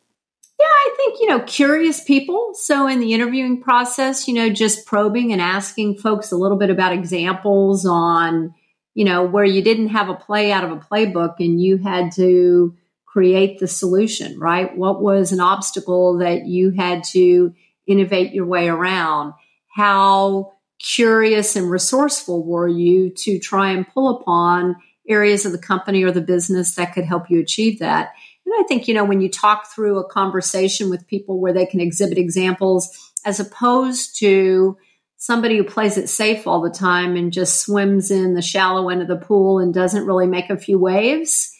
Yeah, 0.59 0.67
I 0.67 0.95
think, 0.97 1.21
you 1.21 1.29
know, 1.29 1.41
curious 1.41 2.03
people. 2.03 2.53
So 2.55 2.87
in 2.87 3.01
the 3.01 3.15
interviewing 3.15 3.63
process, 3.63 4.27
you 4.27 4.35
know, 4.35 4.51
just 4.51 4.87
probing 4.87 5.33
and 5.33 5.41
asking 5.41 5.99
folks 5.99 6.33
a 6.33 6.37
little 6.37 6.59
bit 6.59 6.71
about 6.71 6.93
examples 6.93 7.87
on, 7.87 8.55
you 8.95 9.05
know, 9.05 9.25
where 9.25 9.45
you 9.45 9.63
didn't 9.63 9.89
have 9.89 10.09
a 10.09 10.15
play 10.15 10.53
out 10.53 10.65
of 10.65 10.73
a 10.73 10.77
playbook 10.77 11.37
and 11.39 11.61
you 11.61 11.77
had 11.79 12.13
to 12.13 12.77
create 13.07 13.59
the 13.59 13.67
solution, 13.67 14.39
right? 14.39 14.77
What 14.77 15.03
was 15.03 15.33
an 15.33 15.41
obstacle 15.41 16.19
that 16.19 16.47
you 16.47 16.71
had 16.71 17.05
to 17.05 17.55
innovate 17.87 18.33
your 18.33 18.47
way 18.47 18.69
around? 18.69 19.35
How 19.69 20.53
curious 20.79 21.57
and 21.57 21.71
resourceful 21.71 22.45
were 22.45 22.69
you 22.69 23.11
to 23.11 23.39
try 23.39 23.73
and 23.73 23.87
pull 23.87 24.21
upon 24.21 24.77
areas 25.09 25.45
of 25.45 25.53
the 25.53 25.59
company 25.59 26.05
or 26.05 26.13
the 26.13 26.21
business 26.21 26.77
that 26.77 26.95
could 26.95 27.05
help 27.05 27.31
you 27.31 27.41
achieve 27.41 27.81
that? 27.81 28.13
And 28.47 28.55
I 28.59 28.63
think, 28.67 28.89
you 28.89 28.95
know, 28.95 29.05
when 29.05 29.21
you 29.21 29.29
talk 29.29 29.73
through 29.73 29.99
a 29.99 30.09
conversation 30.09 30.89
with 30.89 31.07
people 31.07 31.41
where 31.41 31.53
they 31.53 31.67
can 31.67 31.81
exhibit 31.81 32.19
examples 32.19 32.91
as 33.25 33.39
opposed 33.39 34.19
to 34.21 34.77
somebody 35.21 35.59
who 35.59 35.65
plays 35.65 35.99
it 35.99 36.09
safe 36.09 36.47
all 36.47 36.63
the 36.63 36.71
time 36.71 37.15
and 37.15 37.31
just 37.31 37.61
swims 37.61 38.11
in 38.11 38.33
the 38.33 38.41
shallow 38.41 38.89
end 38.89 39.03
of 39.03 39.09
the 39.09 39.17
pool 39.17 39.59
and 39.59 39.73
doesn't 39.75 40.07
really 40.07 40.27
make 40.27 40.49
a 40.49 40.57
few 40.57 40.79
waves, 40.79 41.55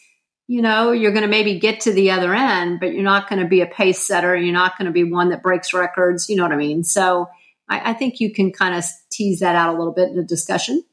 you 0.47 0.63
know, 0.63 0.91
you're 0.91 1.11
going 1.11 1.21
to 1.21 1.29
maybe 1.29 1.59
get 1.59 1.81
to 1.81 1.93
the 1.93 2.09
other 2.09 2.33
end, 2.33 2.79
but 2.79 2.91
you're 2.91 3.03
not 3.03 3.29
going 3.29 3.39
to 3.39 3.47
be 3.47 3.61
a 3.61 3.67
pace 3.67 3.99
setter. 3.99 4.35
You're 4.35 4.51
not 4.51 4.79
going 4.79 4.87
to 4.87 4.91
be 4.91 5.03
one 5.03 5.29
that 5.29 5.43
breaks 5.43 5.75
records. 5.75 6.27
You 6.27 6.37
know 6.37 6.43
what 6.43 6.51
I 6.51 6.57
mean? 6.57 6.83
So 6.83 7.29
I, 7.69 7.91
I 7.91 7.93
think 7.93 8.19
you 8.19 8.33
can 8.33 8.51
kind 8.51 8.75
of 8.75 8.83
tease 9.11 9.41
that 9.41 9.55
out 9.55 9.75
a 9.75 9.77
little 9.77 9.93
bit 9.93 10.09
in 10.09 10.17
a 10.17 10.23
discussion. 10.23 10.83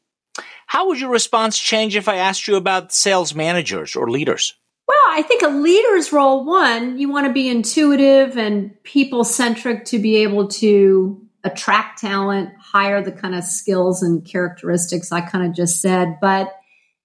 How 0.67 0.89
would 0.89 1.01
your 1.01 1.11
response 1.11 1.59
change 1.59 1.97
if 1.97 2.07
I 2.07 2.17
asked 2.17 2.47
you 2.47 2.57
about 2.57 2.93
sales 2.93 3.35
managers 3.35 3.97
or 3.97 4.11
leaders? 4.11 4.55
Well, 4.87 4.99
I 5.09 5.23
think 5.23 5.41
a 5.41 5.49
leader's 5.49 6.13
role, 6.13 6.45
one, 6.45 6.99
you 6.99 7.09
want 7.09 7.27
to 7.27 7.33
be 7.33 7.49
intuitive 7.49 8.37
and 8.37 8.83
people 8.85 9.25
centric 9.25 9.87
to 9.87 9.99
be 9.99 10.19
able 10.19 10.49
to 10.49 11.28
attract 11.53 12.01
talent, 12.01 12.51
hire 12.61 13.03
the 13.03 13.13
kind 13.13 13.35
of 13.35 13.45
skills 13.45 14.03
and 14.03 14.25
characteristics 14.25 15.13
I 15.13 15.21
kind 15.21 15.47
of 15.47 15.55
just 15.55 15.81
said, 15.81 16.19
but 16.21 16.55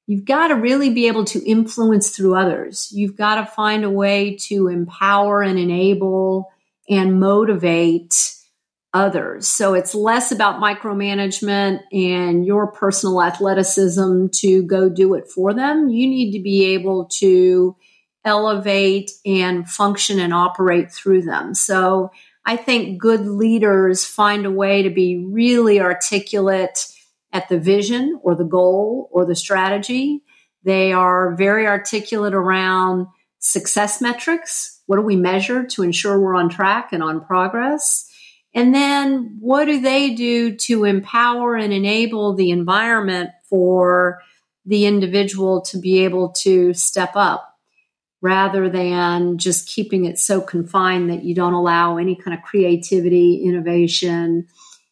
you've 0.05 0.25
got 0.25 0.47
to 0.47 0.55
really 0.55 0.93
be 0.93 1.07
able 1.07 1.25
to 1.25 1.43
influence 1.43 2.09
through 2.09 2.35
others. 2.35 2.91
You've 2.91 3.15
got 3.15 3.35
to 3.35 3.45
find 3.45 3.83
a 3.83 3.89
way 3.89 4.35
to 4.47 4.67
empower 4.67 5.41
and 5.41 5.57
enable 5.57 6.51
and 6.89 7.19
motivate 7.19 8.33
others. 8.93 9.47
So 9.47 9.73
it's 9.73 9.95
less 9.95 10.31
about 10.31 10.61
micromanagement 10.61 11.79
and 11.91 12.45
your 12.45 12.67
personal 12.67 13.23
athleticism 13.23 14.27
to 14.33 14.63
go 14.63 14.89
do 14.89 15.15
it 15.15 15.27
for 15.27 15.53
them. 15.53 15.89
You 15.89 16.07
need 16.07 16.33
to 16.33 16.43
be 16.43 16.65
able 16.73 17.05
to 17.19 17.75
elevate 18.25 19.11
and 19.25 19.67
function 19.67 20.19
and 20.19 20.33
operate 20.33 20.91
through 20.91 21.23
them. 21.23 21.55
So 21.55 22.11
I 22.45 22.57
think 22.57 22.99
good 22.99 23.25
leaders 23.25 24.05
find 24.05 24.45
a 24.45 24.51
way 24.51 24.83
to 24.83 24.89
be 24.89 25.25
really 25.25 25.79
articulate 25.79 26.87
at 27.31 27.49
the 27.49 27.59
vision 27.59 28.19
or 28.21 28.35
the 28.35 28.43
goal 28.43 29.09
or 29.11 29.25
the 29.25 29.35
strategy. 29.35 30.23
They 30.63 30.93
are 30.93 31.35
very 31.35 31.67
articulate 31.67 32.33
around 32.33 33.07
success 33.39 34.01
metrics. 34.01 34.81
What 34.85 34.97
do 34.97 35.01
we 35.01 35.15
measure 35.15 35.65
to 35.65 35.83
ensure 35.83 36.19
we're 36.19 36.35
on 36.35 36.49
track 36.49 36.89
and 36.91 37.01
on 37.01 37.25
progress? 37.25 38.09
And 38.53 38.73
then 38.73 39.37
what 39.39 39.65
do 39.65 39.81
they 39.81 40.13
do 40.13 40.55
to 40.57 40.83
empower 40.83 41.55
and 41.55 41.73
enable 41.73 42.35
the 42.35 42.51
environment 42.51 43.31
for 43.49 44.21
the 44.65 44.85
individual 44.85 45.61
to 45.61 45.79
be 45.79 46.03
able 46.03 46.29
to 46.29 46.73
step 46.73 47.13
up? 47.15 47.52
Rather 48.23 48.69
than 48.69 49.37
just 49.37 49.67
keeping 49.67 50.05
it 50.05 50.17
so 50.17 50.39
confined 50.39 51.09
that 51.09 51.25
you 51.25 51.35
don't 51.35 51.51
allow 51.51 51.97
any 51.97 52.15
kind 52.15 52.35
of 52.35 52.41
creativity, 52.41 53.43
innovation. 53.43 54.47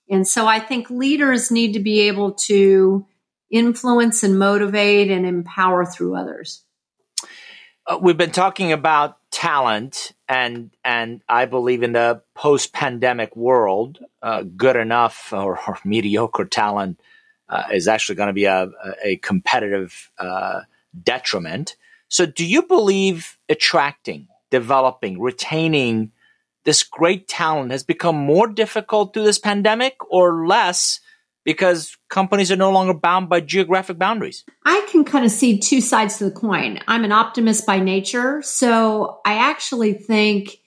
And 0.09 0.27
so 0.27 0.47
I 0.47 0.59
think 0.59 0.89
leaders 0.89 1.49
need 1.49 1.71
to 1.73 1.79
be 1.79 2.01
able 2.01 2.33
to 2.33 3.07
influence 3.49 4.23
and 4.23 4.37
motivate 4.37 5.09
and 5.09 5.25
empower 5.25 5.85
through 5.85 6.17
others. 6.17 6.65
Uh, 7.87 7.97
we've 8.01 8.17
been 8.17 8.31
talking 8.31 8.73
about 8.73 9.17
talent 9.31 10.11
and 10.27 10.69
and 10.83 11.21
I 11.29 11.45
believe 11.45 11.83
in 11.83 11.93
the 11.93 12.21
post-pandemic 12.35 13.33
world, 13.37 13.99
uh, 14.21 14.43
good 14.43 14.75
enough 14.75 15.31
or, 15.31 15.57
or 15.67 15.77
mediocre 15.85 16.45
talent 16.45 16.99
uh, 17.47 17.63
is 17.71 17.87
actually 17.87 18.15
going 18.15 18.27
to 18.27 18.33
be 18.33 18.45
a, 18.45 18.69
a 19.05 19.15
competitive 19.17 20.11
uh, 20.19 20.61
detriment. 21.01 21.77
So, 22.11 22.25
do 22.25 22.45
you 22.45 22.63
believe 22.63 23.37
attracting, 23.47 24.27
developing, 24.51 25.21
retaining 25.21 26.11
this 26.65 26.83
great 26.83 27.29
talent 27.29 27.71
has 27.71 27.83
become 27.83 28.17
more 28.17 28.47
difficult 28.47 29.13
through 29.13 29.23
this 29.23 29.39
pandemic 29.39 29.95
or 30.09 30.45
less 30.45 30.99
because 31.45 31.95
companies 32.09 32.51
are 32.51 32.57
no 32.57 32.69
longer 32.69 32.93
bound 32.93 33.29
by 33.29 33.39
geographic 33.39 33.97
boundaries? 33.97 34.43
I 34.65 34.85
can 34.91 35.05
kind 35.05 35.23
of 35.23 35.31
see 35.31 35.57
two 35.57 35.79
sides 35.79 36.17
to 36.17 36.25
the 36.25 36.31
coin. 36.31 36.81
I'm 36.85 37.05
an 37.05 37.13
optimist 37.13 37.65
by 37.65 37.79
nature. 37.79 38.41
So, 38.41 39.21
I 39.25 39.35
actually 39.49 39.93
think 39.93 40.57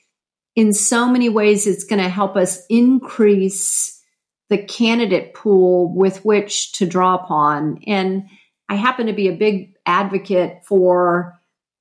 in 0.56 0.72
so 0.72 1.06
many 1.06 1.28
ways 1.28 1.66
it's 1.66 1.84
going 1.84 2.02
to 2.02 2.08
help 2.08 2.36
us 2.36 2.64
increase 2.70 4.00
the 4.48 4.56
candidate 4.56 5.34
pool 5.34 5.94
with 5.94 6.24
which 6.24 6.72
to 6.72 6.86
draw 6.86 7.16
upon. 7.16 7.80
And 7.86 8.28
I 8.68 8.76
happen 8.76 9.06
to 9.06 9.12
be 9.12 9.28
a 9.28 9.36
big 9.36 9.74
advocate 9.86 10.64
for 10.64 11.38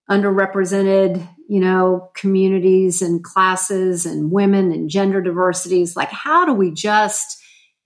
underrepresented, 0.09 1.27
you 1.47 1.59
know, 1.59 2.09
communities 2.13 3.01
and 3.01 3.23
classes 3.23 4.05
and 4.05 4.31
women 4.31 4.71
and 4.71 4.89
gender 4.89 5.21
diversities. 5.21 5.95
Like, 5.95 6.09
how 6.09 6.45
do 6.45 6.53
we 6.53 6.71
just 6.71 7.41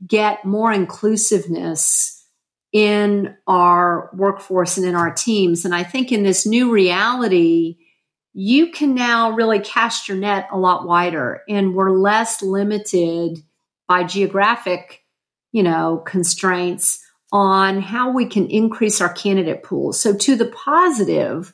get 0.06 0.46
more 0.46 0.72
inclusiveness 0.72 2.25
in 2.74 3.36
our 3.48 4.10
workforce 4.13 4.77
and 4.77 4.86
in 4.86 4.96
our 4.96 5.13
teams? 5.13 5.63
And 5.63 5.75
I 5.75 5.84
think 5.84 6.12
in 6.12 6.24
this 6.24 6.46
new 6.46 6.72
reality, 6.72 7.77
you 8.34 8.72
can 8.72 8.94
now 8.94 9.32
really 9.32 9.60
cast 9.60 10.08
your 10.08 10.18
net 10.18 10.48
a 10.51 10.58
lot 10.58 10.88
wider 10.88 11.42
and 11.50 11.74
we're 11.74 11.92
less 11.92 12.42
limited 12.42 13.39
by 13.88 14.04
geographic, 14.04 15.04
you 15.51 15.63
know, 15.63 16.04
constraints 16.06 17.04
on 17.32 17.82
how 17.82 18.12
we 18.12 18.26
can 18.26 18.48
increase 18.48 19.02
our 19.02 19.12
candidate 19.12 19.64
pool. 19.64 19.94
So, 19.94 20.16
to 20.16 20.36
the 20.36 20.48
positive, 20.48 21.54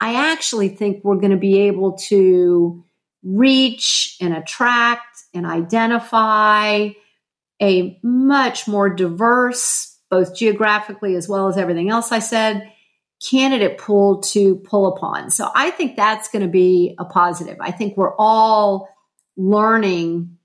I 0.00 0.30
actually 0.32 0.68
think 0.68 1.02
we're 1.02 1.16
going 1.16 1.30
to 1.30 1.36
be 1.36 1.60
able 1.60 1.92
to 2.08 2.84
reach 3.22 4.16
and 4.20 4.34
attract 4.34 5.22
and 5.34 5.46
identify 5.46 6.90
a 7.60 7.98
much 8.02 8.68
more 8.68 8.90
diverse, 8.90 9.96
both 10.10 10.36
geographically 10.36 11.16
as 11.16 11.28
well 11.28 11.48
as 11.48 11.56
everything 11.56 11.90
else 11.90 12.12
I 12.12 12.18
said, 12.18 12.70
candidate 13.30 13.78
pool 13.78 14.20
to 14.20 14.56
pull 14.56 14.94
upon. 14.94 15.30
So 15.30 15.50
I 15.54 15.70
think 15.70 15.96
that's 15.96 16.28
going 16.28 16.42
to 16.42 16.50
be 16.50 16.94
a 16.98 17.04
positive. 17.04 17.56
I 17.60 17.70
think 17.70 17.96
we're 17.96 18.14
all 18.16 18.88
learning 19.36 20.35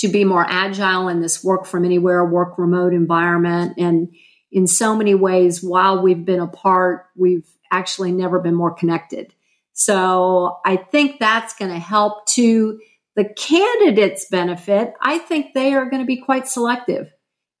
to 0.00 0.08
be 0.08 0.24
more 0.24 0.46
agile 0.48 1.08
in 1.08 1.20
this 1.20 1.44
work 1.44 1.66
from 1.66 1.84
anywhere, 1.84 2.24
work 2.24 2.58
remote 2.58 2.94
environment. 2.94 3.74
And 3.76 4.08
in 4.50 4.66
so 4.66 4.96
many 4.96 5.14
ways, 5.14 5.62
while 5.62 6.02
we've 6.02 6.24
been 6.24 6.40
apart, 6.40 7.06
we've 7.16 7.46
actually 7.70 8.12
never 8.12 8.40
been 8.40 8.54
more 8.54 8.72
connected. 8.72 9.34
So 9.74 10.58
I 10.64 10.76
think 10.76 11.18
that's 11.18 11.54
going 11.54 11.70
to 11.70 11.78
help 11.78 12.26
to 12.28 12.80
the 13.14 13.24
candidates 13.24 14.26
benefit. 14.30 14.94
I 15.02 15.18
think 15.18 15.52
they 15.52 15.74
are 15.74 15.88
going 15.90 16.02
to 16.02 16.06
be 16.06 16.16
quite 16.16 16.48
selective. 16.48 17.12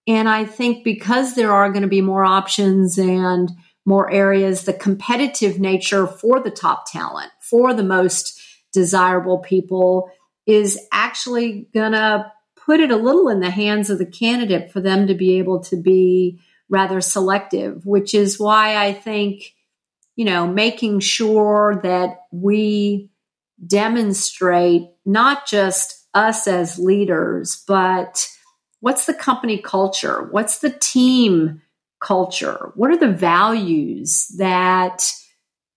And 0.06 0.26
I 0.26 0.46
think 0.46 0.82
because 0.82 1.34
there 1.34 1.52
are 1.52 1.70
going 1.70 1.82
to 1.82 1.88
be 1.88 2.00
more 2.00 2.24
options 2.24 2.98
and 2.98 3.50
more 3.84 4.10
areas, 4.10 4.64
the 4.64 4.72
competitive 4.72 5.60
nature 5.60 6.06
for 6.06 6.40
the 6.40 6.50
top 6.50 6.90
talent, 6.90 7.30
for 7.40 7.74
the 7.74 7.82
most 7.82 8.40
desirable 8.72 9.38
people, 9.38 10.10
is 10.46 10.78
actually 10.92 11.68
going 11.74 11.92
to 11.92 12.30
put 12.56 12.80
it 12.80 12.90
a 12.90 12.96
little 12.96 13.28
in 13.28 13.40
the 13.40 13.50
hands 13.50 13.90
of 13.90 13.98
the 13.98 14.06
candidate 14.06 14.70
for 14.70 14.80
them 14.80 15.06
to 15.06 15.14
be 15.14 15.38
able 15.38 15.60
to 15.60 15.76
be 15.76 16.40
rather 16.68 17.00
selective, 17.00 17.84
which 17.84 18.14
is 18.14 18.38
why 18.38 18.76
I 18.76 18.92
think, 18.92 19.54
you 20.16 20.24
know, 20.24 20.46
making 20.46 21.00
sure 21.00 21.80
that 21.82 22.26
we 22.30 23.10
demonstrate 23.66 24.88
not 25.04 25.46
just 25.46 26.06
us 26.14 26.46
as 26.46 26.78
leaders, 26.78 27.62
but 27.66 28.28
what's 28.80 29.06
the 29.06 29.14
company 29.14 29.58
culture? 29.58 30.28
What's 30.30 30.60
the 30.60 30.70
team 30.70 31.62
culture? 32.00 32.72
What 32.74 32.90
are 32.90 32.96
the 32.96 33.12
values 33.12 34.28
that 34.38 35.12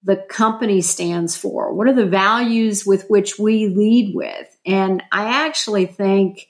the 0.03 0.17
company 0.17 0.81
stands 0.81 1.35
for? 1.35 1.73
What 1.73 1.87
are 1.87 1.93
the 1.93 2.05
values 2.05 2.85
with 2.85 3.09
which 3.09 3.39
we 3.39 3.67
lead 3.67 4.13
with? 4.15 4.57
And 4.65 5.01
I 5.11 5.45
actually 5.45 5.85
think 5.85 6.47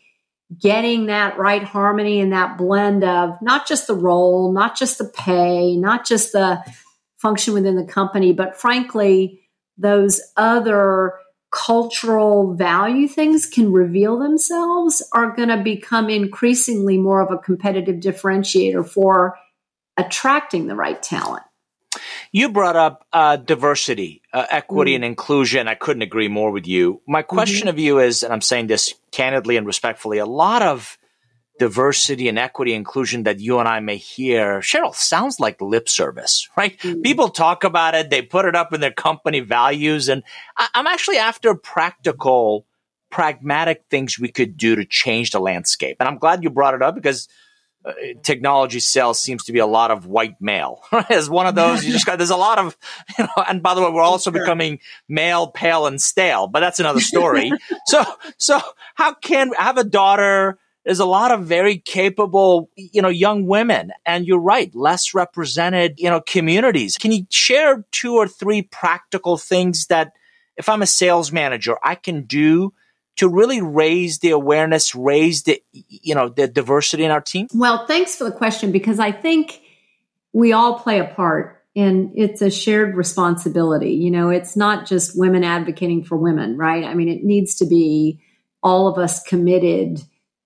getting 0.60 1.08
that 1.08 1.38
right 1.38 1.64
harmony 1.64 2.20
and 2.20 2.34
that 2.34 2.58
blend 2.58 3.04
of 3.04 3.42
not 3.42 3.68
just 3.68 3.88
the 3.88 3.96
role, 3.96 4.52
not 4.52 4.78
just 4.78 4.98
the 4.98 5.06
pay, 5.06 5.76
not 5.76 6.06
just 6.06 6.32
the 6.32 6.64
function 7.18 7.54
within 7.54 7.76
the 7.76 7.86
company, 7.86 8.34
but 8.34 8.60
frankly, 8.60 9.42
those 9.78 10.22
other 10.36 11.14
cultural 11.52 12.56
value 12.56 13.08
things 13.08 13.46
can 13.46 13.72
reveal 13.72 14.18
themselves 14.18 15.08
are 15.14 15.36
going 15.36 15.50
to 15.50 15.64
become 15.64 16.10
increasingly 16.10 16.98
more 16.98 17.22
of 17.22 17.32
a 17.32 17.38
competitive 17.38 17.98
differentiator 17.98 18.88
for 18.88 19.38
attracting 19.96 20.68
the 20.68 20.76
right 20.76 21.02
talent. 21.02 21.44
You 22.34 22.50
brought 22.50 22.76
up 22.76 23.06
uh, 23.14 23.38
diversity, 23.38 24.24
uh, 24.34 24.48
equity, 24.50 24.94
mm 24.94 24.96
and 24.96 25.06
inclusion. 25.06 25.68
I 25.68 25.76
couldn't 25.76 26.02
agree 26.02 26.28
more 26.28 26.50
with 26.50 26.66
you. 26.66 27.00
My 27.08 27.22
question 27.22 27.68
mm-hmm. 27.68 27.76
of 27.76 27.80
you 27.80 28.00
is, 28.00 28.24
and 28.24 28.34
I'm 28.34 28.42
saying 28.42 28.68
this 28.68 28.96
candidly 29.12 29.56
and 29.56 29.68
respectfully, 29.68 30.18
a 30.18 30.26
lot 30.26 30.64
of 30.64 30.98
diversity 31.60 32.28
and 32.28 32.40
equity 32.40 32.74
inclusion 32.74 33.24
that 33.24 33.40
you 33.40 33.60
and 33.60 33.68
I 33.68 33.80
may 33.82 33.98
hear, 33.98 34.62
Cheryl, 34.62 34.96
sounds 34.96 35.40
like 35.40 35.62
lip 35.62 35.88
service, 35.88 36.50
right? 36.58 36.76
Mm. 36.80 37.04
People 37.04 37.30
talk 37.30 37.64
about 37.64 37.94
it, 37.94 38.10
they 38.10 38.24
put 38.24 38.46
it 38.46 38.56
up 38.56 38.74
in 38.74 38.82
their 38.82 38.92
company 38.92 39.40
values. 39.40 40.10
And 40.10 40.24
I- 40.58 40.70
I'm 40.74 40.88
actually 40.88 41.20
after 41.20 41.54
practical, 41.54 42.66
pragmatic 43.12 43.84
things 43.92 44.18
we 44.18 44.30
could 44.30 44.58
do 44.58 44.76
to 44.76 44.86
change 44.86 45.30
the 45.30 45.40
landscape. 45.40 45.98
And 46.00 46.10
I'm 46.10 46.18
glad 46.18 46.44
you 46.44 46.50
brought 46.50 46.74
it 46.74 46.82
up 46.82 46.96
because 46.96 47.28
Uh, 47.86 47.92
technology 48.22 48.80
sales 48.80 49.22
seems 49.22 49.44
to 49.44 49.52
be 49.52 49.60
a 49.60 49.66
lot 49.66 49.92
of 49.92 50.06
white 50.06 50.40
male. 50.40 50.82
As 51.10 51.30
one 51.30 51.48
of 51.48 51.56
those, 51.56 51.84
you 51.84 51.92
just 51.92 52.06
got, 52.06 52.18
there's 52.18 52.30
a 52.30 52.38
lot 52.38 52.58
of, 52.58 52.78
you 53.18 53.26
know, 53.26 53.44
and 53.48 53.62
by 53.62 53.74
the 53.74 53.82
way, 53.82 53.90
we're 53.90 54.02
also 54.02 54.32
sure. 54.32 54.40
becoming 54.40 54.80
male, 55.10 55.48
pale, 55.48 55.86
and 55.88 56.02
stale, 56.02 56.48
but 56.48 56.62
that's 56.62 56.80
another 56.80 57.02
story. 57.02 57.52
so, 57.86 58.04
so 58.38 58.62
how 58.96 59.14
can 59.14 59.52
I 59.60 59.64
have 59.64 59.78
a 59.78 59.84
daughter 59.84 60.58
there's 60.86 61.00
a 61.00 61.06
lot 61.06 61.32
of 61.32 61.46
very 61.46 61.78
capable, 61.78 62.70
you 62.76 63.02
know, 63.02 63.10
young 63.10 63.46
women. 63.46 63.92
And 64.06 64.28
you're 64.28 64.38
right, 64.40 64.74
less 64.76 65.14
represented, 65.14 65.98
you 65.98 66.10
know, 66.10 66.20
communities. 66.20 66.98
Can 66.98 67.12
you 67.12 67.26
share 67.30 67.86
two 67.92 68.16
or 68.16 68.28
three 68.28 68.64
practical 68.64 69.38
things 69.38 69.88
that 69.88 70.12
if 70.58 70.68
I'm 70.70 70.82
a 70.82 70.88
sales 70.88 71.32
manager, 71.32 71.78
I 71.82 71.96
can 71.96 72.24
do 72.24 72.74
to 73.18 73.30
really 73.30 73.62
raise 73.62 74.20
the 74.20 74.32
awareness, 74.32 74.96
raise 74.96 75.44
the, 75.44 75.62
you 75.72 76.16
know, 76.16 76.30
the 76.30 76.48
diversity 76.48 77.04
in 77.04 77.12
our 77.12 77.22
team? 77.22 77.48
Well, 77.54 77.86
thanks 77.86 78.16
for 78.16 78.24
the 78.24 78.32
question 78.32 78.72
because 78.72 79.00
I 79.00 79.12
think 79.12 79.62
we 80.32 80.54
all 80.54 80.80
play 80.80 81.00
a 81.00 81.06
part 81.06 81.64
and 81.76 82.12
it's 82.16 82.42
a 82.42 82.50
shared 82.50 82.96
responsibility. 82.96 83.94
You 83.94 84.12
know, 84.12 84.30
it's 84.30 84.56
not 84.56 84.86
just 84.86 85.18
women 85.18 85.44
advocating 85.44 86.04
for 86.04 86.18
women, 86.18 86.58
right? 86.58 86.84
I 86.84 86.94
mean, 86.94 87.10
it 87.10 87.24
needs 87.24 87.56
to 87.56 87.66
be 87.66 88.20
all 88.62 88.88
of 88.88 88.98
us 88.98 89.22
committed 89.24 90.02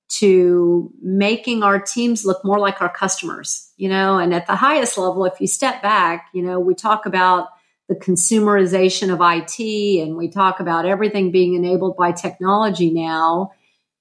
to 0.09 0.91
making 1.01 1.63
our 1.63 1.79
teams 1.79 2.25
look 2.25 2.43
more 2.43 2.59
like 2.59 2.81
our 2.81 2.91
customers, 2.91 3.71
you 3.75 3.89
know, 3.89 4.17
and 4.17 4.33
at 4.33 4.47
the 4.47 4.55
highest 4.55 4.97
level, 4.97 5.25
if 5.25 5.39
you 5.41 5.47
step 5.47 5.81
back, 5.81 6.29
you 6.33 6.41
know, 6.41 6.59
we 6.59 6.73
talk 6.73 7.05
about 7.05 7.49
the 7.87 7.95
consumerization 7.95 9.11
of 9.13 9.19
IT 9.21 10.01
and 10.01 10.17
we 10.17 10.27
talk 10.27 10.59
about 10.59 10.85
everything 10.85 11.31
being 11.31 11.55
enabled 11.55 11.95
by 11.95 12.11
technology 12.11 12.91
now. 12.91 13.51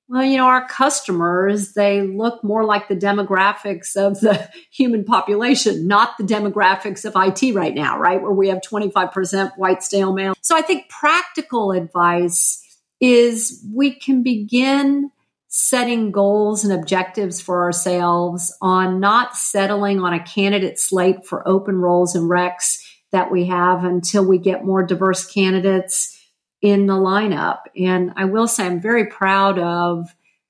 Well, 0.09 0.25
you 0.25 0.37
know, 0.37 0.47
our 0.47 0.67
customers, 0.69 1.73
they 1.73 2.03
look 2.03 2.45
more 2.45 2.65
like 2.65 2.89
the 2.89 2.97
demographics 2.97 3.97
of 3.97 4.21
the 4.21 4.49
human 4.71 5.05
population, 5.05 5.87
not 5.87 6.17
the 6.17 6.25
demographics 6.25 7.05
of 7.05 7.15
IT 7.17 7.55
right 7.55 7.75
now, 7.75 7.99
right? 7.99 8.21
Where 8.21 8.33
we 8.33 8.49
have 8.49 8.61
25% 8.61 9.53
white 9.57 9.83
stale 9.83 10.13
male. 10.13 10.35
So 10.43 10.57
I 10.57 10.63
think 10.63 10.89
practical 10.89 11.73
advice 11.73 12.63
is 13.01 13.65
we 13.75 13.93
can 13.93 14.23
begin 14.23 15.11
setting 15.49 16.13
goals 16.13 16.65
and 16.65 16.73
objectives 16.73 17.41
for 17.41 17.63
ourselves 17.63 18.57
on 18.61 19.01
not 19.01 19.37
settling 19.37 20.01
on 20.01 20.13
a 20.13 20.23
candidate 20.23 20.79
slate 20.79 21.27
for 21.27 21.47
open 21.49 21.77
roles 21.77 22.15
and 22.15 22.31
recs 22.31 22.86
that 23.13 23.31
we 23.31 23.47
have 23.47 23.85
until 23.85 24.25
we 24.25 24.39
get 24.39 24.65
more 24.65 24.83
diverse 24.83 25.27
candidates 25.27 26.13
in 26.61 26.87
the 26.87 26.95
lineup. 26.95 27.61
And 27.77 28.13
I 28.17 28.25
will 28.25 28.49
say 28.49 28.67
I'm 28.67 28.81
very 28.81 29.07
proud 29.07 29.59
of 29.59 30.09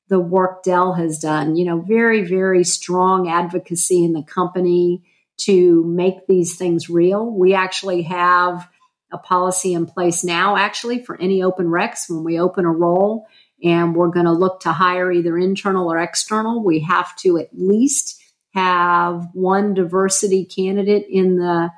the 0.09 0.21
work 0.21 0.63
Dell 0.63 0.95
has 0.95 1.19
done. 1.19 1.57
You 1.57 1.65
know, 1.67 1.81
very, 1.81 2.23
very 2.23 2.65
strong 2.65 3.29
advocacy 3.29 4.05
in 4.05 4.13
the 4.13 4.23
company 4.23 5.03
to 5.39 5.85
make 5.85 6.27
these 6.27 6.57
things 6.57 6.89
real. 6.89 7.31
We 7.31 7.55
actually 7.55 8.03
have 8.03 8.69
a 9.13 9.19
policy 9.19 9.75
in 9.75 9.87
place 9.87 10.25
now, 10.25 10.57
actually, 10.57 11.05
for 11.05 11.21
any 11.21 11.43
open 11.43 11.67
recs 11.67 12.09
when 12.09 12.25
we 12.25 12.41
open 12.41 12.65
a 12.65 12.71
role 12.71 13.27
and 13.63 13.95
we're 13.95 14.09
going 14.09 14.27
to 14.27 14.33
look 14.33 14.61
to 14.61 14.73
hire 14.73 15.11
either 15.11 15.39
internal 15.39 15.91
or 15.91 15.99
external, 15.99 16.63
we 16.63 16.81
have 16.81 17.15
to 17.17 17.39
at 17.39 17.49
least 17.53 18.21
have 18.53 19.29
one 19.33 19.75
diversity 19.75 20.45
candidate 20.45 21.07
in 21.09 21.37
the 21.37 21.71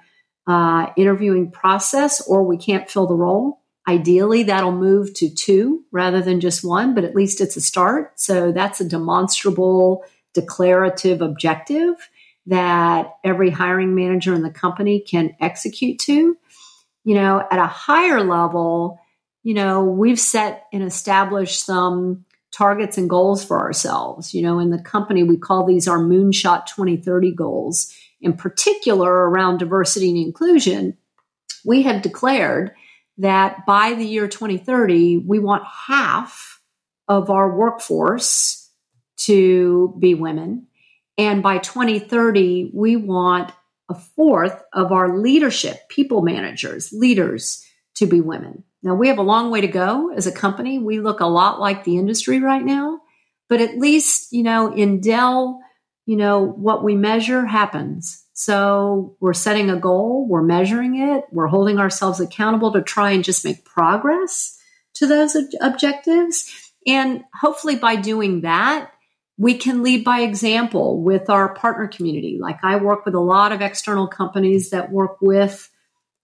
uh, 0.49 0.91
interviewing 0.97 1.51
process, 1.51 2.27
or 2.27 2.43
we 2.43 2.57
can't 2.57 2.91
fill 2.91 3.07
the 3.07 3.15
role. 3.15 3.61
Ideally, 3.87 4.45
that'll 4.45 4.73
move 4.73 5.15
to 5.15 5.33
two 5.33 5.85
rather 5.93 6.23
than 6.23 6.41
just 6.41 6.65
one, 6.65 6.95
but 6.95 7.05
at 7.05 7.15
least 7.15 7.41
it's 7.41 7.57
a 7.57 7.61
start. 7.61 8.19
So 8.19 8.51
that's 8.51 8.81
a 8.81 8.89
demonstrable, 8.89 10.05
declarative 10.33 11.21
objective 11.21 11.95
that 12.47 13.15
every 13.25 13.51
hiring 13.51 13.95
manager 13.95 14.35
in 14.35 14.43
the 14.43 14.51
company 14.51 15.01
can 15.01 15.37
execute 15.41 15.99
to. 16.01 16.37
You 17.05 17.15
know, 17.15 17.47
at 17.51 17.59
a 17.59 17.67
higher 17.67 18.25
level, 18.25 18.99
you 19.43 19.55
know, 19.55 19.85
we've 19.85 20.21
set 20.21 20.67
and 20.73 20.83
established 20.83 21.65
some 21.65 22.25
targets 22.53 22.99
and 22.99 23.09
goals 23.09 23.45
for 23.45 23.61
ourselves. 23.61 24.35
You 24.35 24.43
know, 24.43 24.59
in 24.59 24.71
the 24.71 24.81
company, 24.81 25.23
we 25.23 25.37
call 25.37 25.67
these 25.67 25.89
our 25.89 25.99
Moonshot 25.99 26.67
2030 26.67 27.35
goals. 27.35 27.95
In 28.21 28.35
particular, 28.35 29.11
around 29.11 29.59
diversity 29.59 30.09
and 30.09 30.19
inclusion, 30.19 30.97
we 31.65 31.83
have 31.83 32.03
declared 32.03 32.73
that 33.19 33.67
by 33.67 33.95
the 33.95 34.05
year 34.05 34.29
2030, 34.29 35.19
we 35.19 35.39
want 35.39 35.65
half 35.87 36.61
of 37.09 37.31
our 37.31 37.57
workforce 37.57 38.71
to 39.19 39.95
be 39.99 40.15
women. 40.15 40.67
And 41.17 41.43
by 41.43 41.59
2030, 41.59 42.71
we 42.73 42.97
want 42.97 43.53
a 43.89 43.95
fourth 43.95 44.63
of 44.73 44.93
our 44.93 45.19
leadership, 45.19 45.89
people 45.89 46.23
managers, 46.23 46.93
leaders 46.93 47.65
to 47.95 48.07
be 48.07 48.21
women. 48.21 48.65
Now, 48.83 48.95
we 48.95 49.09
have 49.09 49.19
a 49.19 49.23
long 49.23 49.51
way 49.51 49.61
to 49.61 49.69
go 49.69 50.13
as 50.15 50.27
a 50.27 50.33
company. 50.33 50.79
We 50.79 51.01
look 51.01 51.21
a 51.21 51.27
lot 51.27 51.59
like 51.59 51.83
the 51.83 51.99
industry 51.99 52.39
right 52.39 52.65
now, 52.65 53.01
but 53.49 53.61
at 53.61 53.79
least, 53.79 54.33
you 54.33 54.45
know, 54.45 54.73
in 54.73 55.01
Dell, 55.01 55.61
you 56.09 56.17
know, 56.17 56.43
what 56.43 56.83
we 56.83 56.95
measure 56.95 57.45
happens. 57.45 58.25
So 58.33 59.15
we're 59.21 59.35
setting 59.35 59.69
a 59.69 59.79
goal, 59.79 60.27
we're 60.27 60.41
measuring 60.41 60.97
it, 60.97 61.25
we're 61.31 61.49
holding 61.49 61.79
ourselves 61.79 62.19
accountable 62.19 62.73
to 62.73 62.81
try 62.81 63.11
and 63.11 63.23
just 63.23 63.45
make 63.45 63.67
progress 63.67 64.59
to 64.95 65.07
those 65.07 65.37
objectives. 65.61 66.73
And 66.87 67.25
hopefully 67.39 67.77
by 67.77 67.97
doing 67.97 68.41
that, 68.41 68.91
we 69.37 69.59
can 69.59 69.83
lead 69.83 70.03
by 70.03 70.21
example 70.21 71.03
with 71.03 71.29
our 71.29 71.55
partner 71.55 71.89
community. 71.89 72.39
Like 72.41 72.61
I 72.63 72.77
work 72.77 73.05
with 73.05 73.15
a 73.15 73.21
lot 73.21 73.53
of 73.53 73.61
external 73.61 74.07
companies 74.09 74.71
that 74.71 74.91
work 74.91 75.21
with 75.21 75.71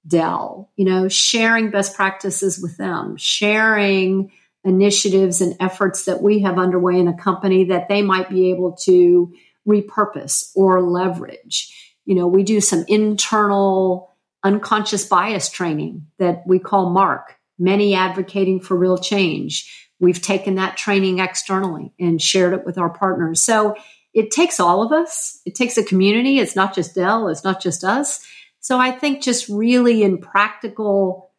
Dell, 0.07 0.71
you 0.77 0.87
know, 0.87 1.09
sharing 1.09 1.71
best 1.71 1.95
practices 1.95 2.59
with 2.59 2.79
them, 2.79 3.19
sharing 3.19 4.33
initiatives 4.65 5.43
and 5.43 5.57
efforts 5.61 6.07
that 6.07 6.23
we 6.23 6.41
have 6.41 6.59
underway 6.59 6.99
in 6.99 7.07
a 7.07 7.17
company 7.19 7.65
that 7.65 7.91
they 7.91 8.01
might 8.01 8.31
be 8.31 8.51
able 8.51 8.73
to 8.85 9.35
repurpose 9.67 10.51
or 10.55 10.83
leverage. 10.83 11.99
You 12.05 12.15
know, 12.15 12.27
we 12.27 12.43
do 12.43 12.61
some 12.61 12.85
internal 12.89 14.11
unconscious 14.43 15.07
bias 15.07 15.51
training 15.51 16.07
that 16.19 16.43
we 16.47 16.59
call 16.59 16.91
MARC, 16.91 17.37
men 17.59 17.81
advocating 17.95 18.61
for 18.61 18.77
real 18.77 18.99
change. 18.99 19.89
We've 20.01 20.21
taken 20.21 20.57
that 20.57 20.77
training 20.77 21.19
externally 21.19 21.93
and 21.99 22.21
shared 22.21 22.53
it 22.53 22.67
with 22.67 22.77
our 22.77 22.91
partners. 22.91 23.41
So 23.43 23.75
it 24.13 24.31
takes 24.31 24.61
all 24.61 24.83
of 24.83 24.93
us. 24.93 25.41
It 25.47 25.55
takes 25.55 25.79
a 25.79 25.85
community. 25.85 26.39
It's 26.39 26.55
not 26.55 26.75
just 26.75 26.95
Dell. 26.95 27.29
It's 27.29 27.45
not 27.45 27.61
just 27.61 27.85
us. 27.85 28.25
So 28.61 28.79
I 28.79 28.93
think 28.93 29.23
just 29.23 29.49
really 29.49 30.03
in 30.03 30.19
practical 30.19 31.33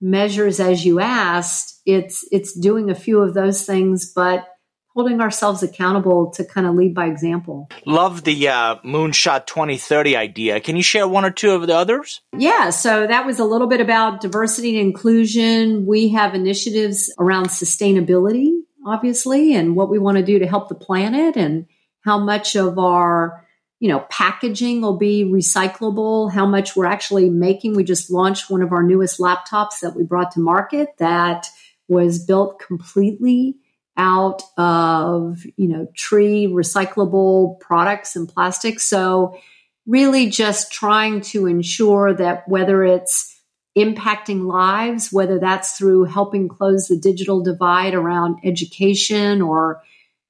measures, 0.00 0.60
as 0.60 0.84
you 0.84 1.00
asked, 1.00 1.80
it's 1.86 2.26
it's 2.30 2.52
doing 2.52 2.90
a 2.90 2.94
few 2.94 3.20
of 3.20 3.34
those 3.34 3.64
things, 3.64 4.12
but 4.12 4.46
holding 4.94 5.20
ourselves 5.20 5.62
accountable 5.62 6.30
to 6.30 6.44
kind 6.44 6.66
of 6.66 6.74
lead 6.74 6.94
by 6.94 7.06
example. 7.06 7.68
Love 7.84 8.22
the 8.22 8.48
uh, 8.48 8.76
Moonshot 8.84 9.46
2030 9.46 10.16
idea. 10.16 10.60
Can 10.60 10.76
you 10.76 10.82
share 10.82 11.06
one 11.08 11.24
or 11.24 11.30
two 11.30 11.50
of 11.50 11.66
the 11.66 11.76
others? 11.76 12.20
Yeah, 12.36 12.70
so 12.70 13.06
that 13.06 13.26
was 13.26 13.40
a 13.40 13.44
little 13.44 13.66
bit 13.66 13.80
about 13.80 14.20
diversity 14.20 14.78
and 14.78 14.86
inclusion. 14.86 15.84
We 15.84 16.10
have 16.10 16.34
initiatives 16.34 17.12
around 17.18 17.46
sustainability, 17.46 18.52
obviously, 18.86 19.54
and 19.54 19.74
what 19.74 19.90
we 19.90 19.98
want 19.98 20.18
to 20.18 20.24
do 20.24 20.38
to 20.38 20.46
help 20.46 20.68
the 20.68 20.76
planet 20.76 21.36
and 21.36 21.66
how 22.02 22.18
much 22.18 22.54
of 22.54 22.78
our 22.78 23.44
you 23.80 23.88
know, 23.88 24.00
packaging 24.08 24.80
will 24.80 24.96
be 24.96 25.24
recyclable, 25.24 26.32
how 26.32 26.46
much 26.46 26.74
we're 26.74 26.86
actually 26.86 27.28
making. 27.28 27.74
We 27.74 27.84
just 27.84 28.10
launched 28.10 28.48
one 28.48 28.62
of 28.62 28.72
our 28.72 28.82
newest 28.82 29.18
laptops 29.18 29.80
that 29.82 29.94
we 29.94 30.04
brought 30.04 30.30
to 30.32 30.40
market 30.40 30.90
that 30.98 31.48
was 31.86 32.24
built 32.24 32.60
completely 32.60 33.56
out 33.96 34.42
of, 34.56 35.44
you 35.56 35.68
know, 35.68 35.86
tree 35.94 36.46
recyclable 36.46 37.58
products 37.60 38.16
and 38.16 38.28
plastics. 38.28 38.84
So 38.84 39.38
really 39.86 40.28
just 40.28 40.72
trying 40.72 41.20
to 41.20 41.46
ensure 41.46 42.14
that 42.14 42.48
whether 42.48 42.84
it's 42.84 43.40
impacting 43.76 44.46
lives, 44.46 45.12
whether 45.12 45.38
that's 45.38 45.76
through 45.76 46.04
helping 46.04 46.48
close 46.48 46.88
the 46.88 46.96
digital 46.96 47.42
divide 47.42 47.94
around 47.94 48.38
education 48.44 49.42
or 49.42 49.82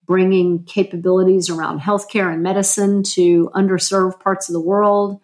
bringing 0.06 0.64
capabilities 0.64 1.48
around 1.48 1.80
healthcare 1.80 2.32
and 2.32 2.42
medicine 2.42 3.02
to 3.02 3.50
underserved 3.54 4.20
parts 4.20 4.48
of 4.48 4.52
the 4.52 4.60
world, 4.60 5.20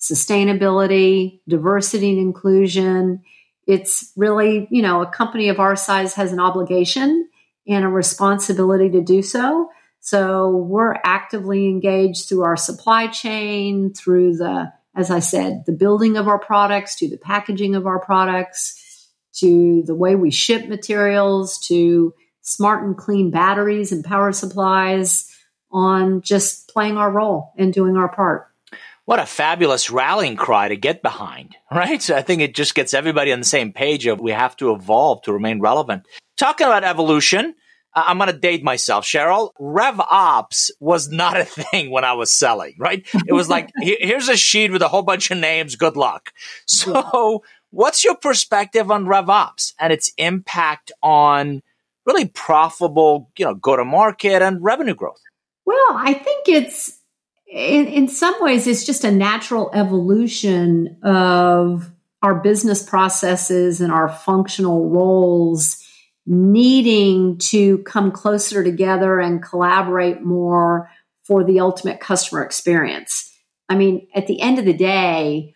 sustainability, 0.00 1.40
diversity 1.48 2.10
and 2.10 2.18
inclusion. 2.18 3.22
It's 3.66 4.12
really, 4.16 4.68
you 4.70 4.82
know, 4.82 5.02
a 5.02 5.10
company 5.10 5.48
of 5.48 5.60
our 5.60 5.76
size 5.76 6.14
has 6.14 6.32
an 6.32 6.40
obligation 6.40 7.28
and 7.66 7.84
a 7.84 7.88
responsibility 7.88 8.90
to 8.90 9.00
do 9.00 9.22
so. 9.22 9.70
So 10.00 10.50
we're 10.50 10.96
actively 11.04 11.68
engaged 11.68 12.28
through 12.28 12.42
our 12.42 12.56
supply 12.56 13.06
chain, 13.06 13.94
through 13.94 14.36
the, 14.36 14.72
as 14.96 15.10
I 15.10 15.20
said, 15.20 15.64
the 15.64 15.72
building 15.72 16.16
of 16.16 16.26
our 16.26 16.38
products, 16.38 16.96
to 16.96 17.08
the 17.08 17.18
packaging 17.18 17.74
of 17.76 17.86
our 17.86 18.00
products, 18.00 19.08
to 19.34 19.82
the 19.86 19.94
way 19.94 20.16
we 20.16 20.30
ship 20.30 20.68
materials, 20.68 21.58
to 21.68 22.14
smart 22.40 22.84
and 22.84 22.96
clean 22.96 23.30
batteries 23.30 23.92
and 23.92 24.04
power 24.04 24.32
supplies 24.32 25.30
on 25.70 26.20
just 26.20 26.68
playing 26.68 26.96
our 26.96 27.10
role 27.10 27.52
and 27.56 27.72
doing 27.72 27.96
our 27.96 28.08
part. 28.08 28.51
What 29.04 29.18
a 29.18 29.26
fabulous 29.26 29.90
rallying 29.90 30.36
cry 30.36 30.68
to 30.68 30.76
get 30.76 31.02
behind, 31.02 31.56
right? 31.72 32.00
So 32.00 32.16
I 32.16 32.22
think 32.22 32.40
it 32.40 32.54
just 32.54 32.74
gets 32.74 32.94
everybody 32.94 33.32
on 33.32 33.40
the 33.40 33.44
same 33.44 33.72
page 33.72 34.06
of 34.06 34.20
we 34.20 34.30
have 34.30 34.56
to 34.58 34.72
evolve 34.72 35.22
to 35.22 35.32
remain 35.32 35.60
relevant. 35.60 36.06
Talking 36.36 36.68
about 36.68 36.84
evolution, 36.84 37.54
I'm 37.94 38.18
going 38.18 38.30
to 38.30 38.38
date 38.38 38.62
myself, 38.62 39.04
Cheryl. 39.04 39.50
Rev 39.58 39.98
Ops 39.98 40.70
was 40.78 41.10
not 41.10 41.36
a 41.36 41.44
thing 41.44 41.90
when 41.90 42.04
I 42.04 42.12
was 42.12 42.32
selling, 42.32 42.74
right? 42.78 43.04
It 43.26 43.32
was 43.32 43.48
like, 43.48 43.70
here's 43.80 44.28
a 44.28 44.36
sheet 44.36 44.70
with 44.70 44.82
a 44.82 44.88
whole 44.88 45.02
bunch 45.02 45.32
of 45.32 45.38
names. 45.38 45.74
Good 45.74 45.96
luck. 45.96 46.32
So 46.66 47.42
what's 47.70 48.04
your 48.04 48.16
perspective 48.16 48.90
on 48.90 49.08
Rev 49.08 49.28
Ops 49.28 49.74
and 49.80 49.92
its 49.92 50.12
impact 50.16 50.92
on 51.02 51.62
really 52.06 52.28
profitable, 52.28 53.30
you 53.36 53.44
know, 53.46 53.54
go 53.54 53.76
to 53.76 53.84
market 53.84 54.42
and 54.42 54.62
revenue 54.62 54.94
growth? 54.94 55.20
Well, 55.66 55.90
I 55.90 56.14
think 56.14 56.48
it's 56.48 57.00
in, 57.52 57.86
in 57.86 58.08
some 58.08 58.34
ways 58.40 58.66
it's 58.66 58.84
just 58.84 59.04
a 59.04 59.10
natural 59.10 59.70
evolution 59.74 60.96
of 61.02 61.90
our 62.22 62.36
business 62.36 62.82
processes 62.82 63.80
and 63.80 63.92
our 63.92 64.08
functional 64.08 64.88
roles 64.88 65.76
needing 66.24 67.36
to 67.36 67.78
come 67.78 68.10
closer 68.10 68.64
together 68.64 69.20
and 69.20 69.42
collaborate 69.42 70.22
more 70.22 70.90
for 71.24 71.44
the 71.44 71.60
ultimate 71.60 72.00
customer 72.00 72.42
experience. 72.42 73.30
I 73.68 73.74
mean, 73.74 74.06
at 74.14 74.28
the 74.28 74.40
end 74.40 74.58
of 74.58 74.64
the 74.64 74.72
day, 74.72 75.54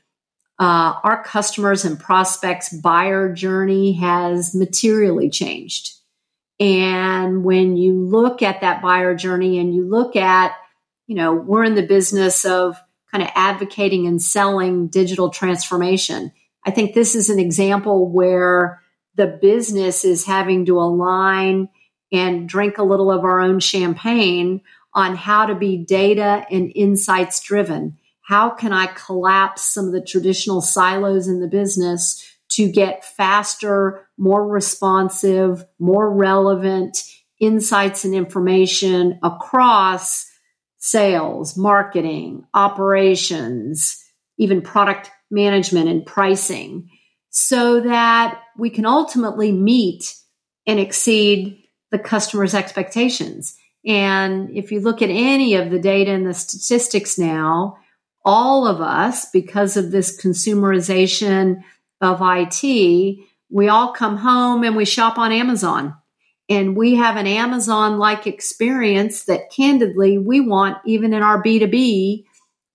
uh, 0.59 0.95
our 1.03 1.23
customers 1.23 1.85
and 1.85 1.99
prospects 1.99 2.69
buyer 2.69 3.33
journey 3.33 3.93
has 3.95 4.55
materially 4.55 5.31
changed. 5.31 5.93
And 6.59 7.45
when 7.45 7.77
you 7.77 7.95
look 7.95 8.43
at 8.43 8.61
that 8.61 8.83
buyer 8.83 9.15
journey 9.15 9.59
and 9.59 9.75
you 9.75 9.89
look 9.89 10.17
at, 10.17 10.57
you 11.07 11.15
know, 11.15 11.35
we're 11.35 11.65
in 11.65 11.75
the 11.75 11.87
business 11.87 12.45
of 12.45 12.77
kind 13.11 13.23
of 13.23 13.31
advocating 13.35 14.07
and 14.07 14.21
selling 14.21 14.89
digital 14.89 15.31
transformation. 15.31 16.33
I 16.65 16.71
think 16.71 16.95
this 16.95 17.15
is 17.15 17.31
an 17.31 17.39
example 17.39 18.11
where 18.11 18.83
the 19.15 19.39
business 19.41 20.05
is 20.05 20.27
having 20.27 20.67
to 20.67 20.79
align 20.79 21.69
and 22.13 22.49
drink 22.49 22.79
a 22.79 22.83
little 22.85 23.11
of 23.11 23.25
our 23.25 23.41
own 23.41 23.61
champagne 23.61 24.61
on 24.93 25.15
how 25.15 25.47
to 25.47 25.55
be 25.55 25.77
data 25.77 26.45
and 26.51 26.73
insights 26.75 27.41
driven. 27.41 27.99
How 28.23 28.51
can 28.51 28.73
I 28.73 28.87
collapse 28.87 29.63
some 29.63 29.87
of 29.87 29.93
the 29.93 30.03
traditional 30.03 30.61
silos 30.61 31.29
in 31.29 31.41
the 31.41 31.47
business 31.47 32.23
to 32.51 32.71
get 32.71 33.05
faster, 33.05 34.09
more 34.19 34.47
responsive, 34.47 35.65
more 35.79 36.11
relevant 36.13 36.99
insights 37.39 38.05
and 38.05 38.15
information 38.15 39.19
across 39.23 40.31
sales, 40.87 41.57
marketing, 41.57 42.45
operations, 42.55 44.01
even 44.39 44.63
product 44.63 45.11
management 45.33 45.89
and 45.89 46.07
pricing 46.07 46.89
so 47.31 47.81
that 47.81 48.41
we 48.57 48.71
can 48.71 48.87
ultimately 48.87 49.51
meet 49.51 50.15
and 50.65 50.79
exceed 50.79 51.61
the 51.91 51.99
customer's 51.99 52.55
expectations. 52.55 53.57
And 53.85 54.51
if 54.57 54.71
you 54.71 54.79
look 54.79 55.03
at 55.03 55.11
any 55.11 55.57
of 55.57 55.71
the 55.71 55.81
data 55.81 56.13
and 56.13 56.25
the 56.25 56.35
statistics 56.35 57.19
now, 57.19 57.79
all 58.25 58.67
of 58.69 58.81
us, 58.81 59.29
because 59.31 59.77
of 59.77 59.91
this 59.91 60.17
consumerization 60.21 61.63
of 62.01 62.21
IT, 62.23 63.19
we 63.51 63.69
all 63.69 63.93
come 63.93 64.19
home 64.19 64.63
and 64.63 64.77
we 64.77 64.85
shop 64.85 65.19
on 65.19 65.33
Amazon. 65.33 65.95
And 66.49 66.77
we 66.77 66.95
have 66.95 67.17
an 67.17 67.27
Amazon 67.27 67.99
like 67.99 68.27
experience 68.27 69.25
that 69.25 69.51
candidly 69.51 70.19
we 70.19 70.41
want 70.41 70.79
even 70.87 71.13
in 71.13 71.23
our 71.23 71.43
B2B 71.43 72.25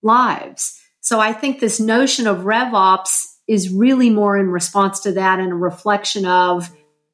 lives. 0.01 0.79
So 0.99 1.19
I 1.19 1.33
think 1.33 1.59
this 1.59 1.79
notion 1.79 2.27
of 2.27 2.39
RevOps 2.39 3.27
is 3.47 3.69
really 3.69 4.09
more 4.09 4.37
in 4.37 4.49
response 4.49 4.99
to 5.01 5.13
that 5.13 5.39
and 5.39 5.51
a 5.51 5.55
reflection 5.55 6.25
of 6.25 6.69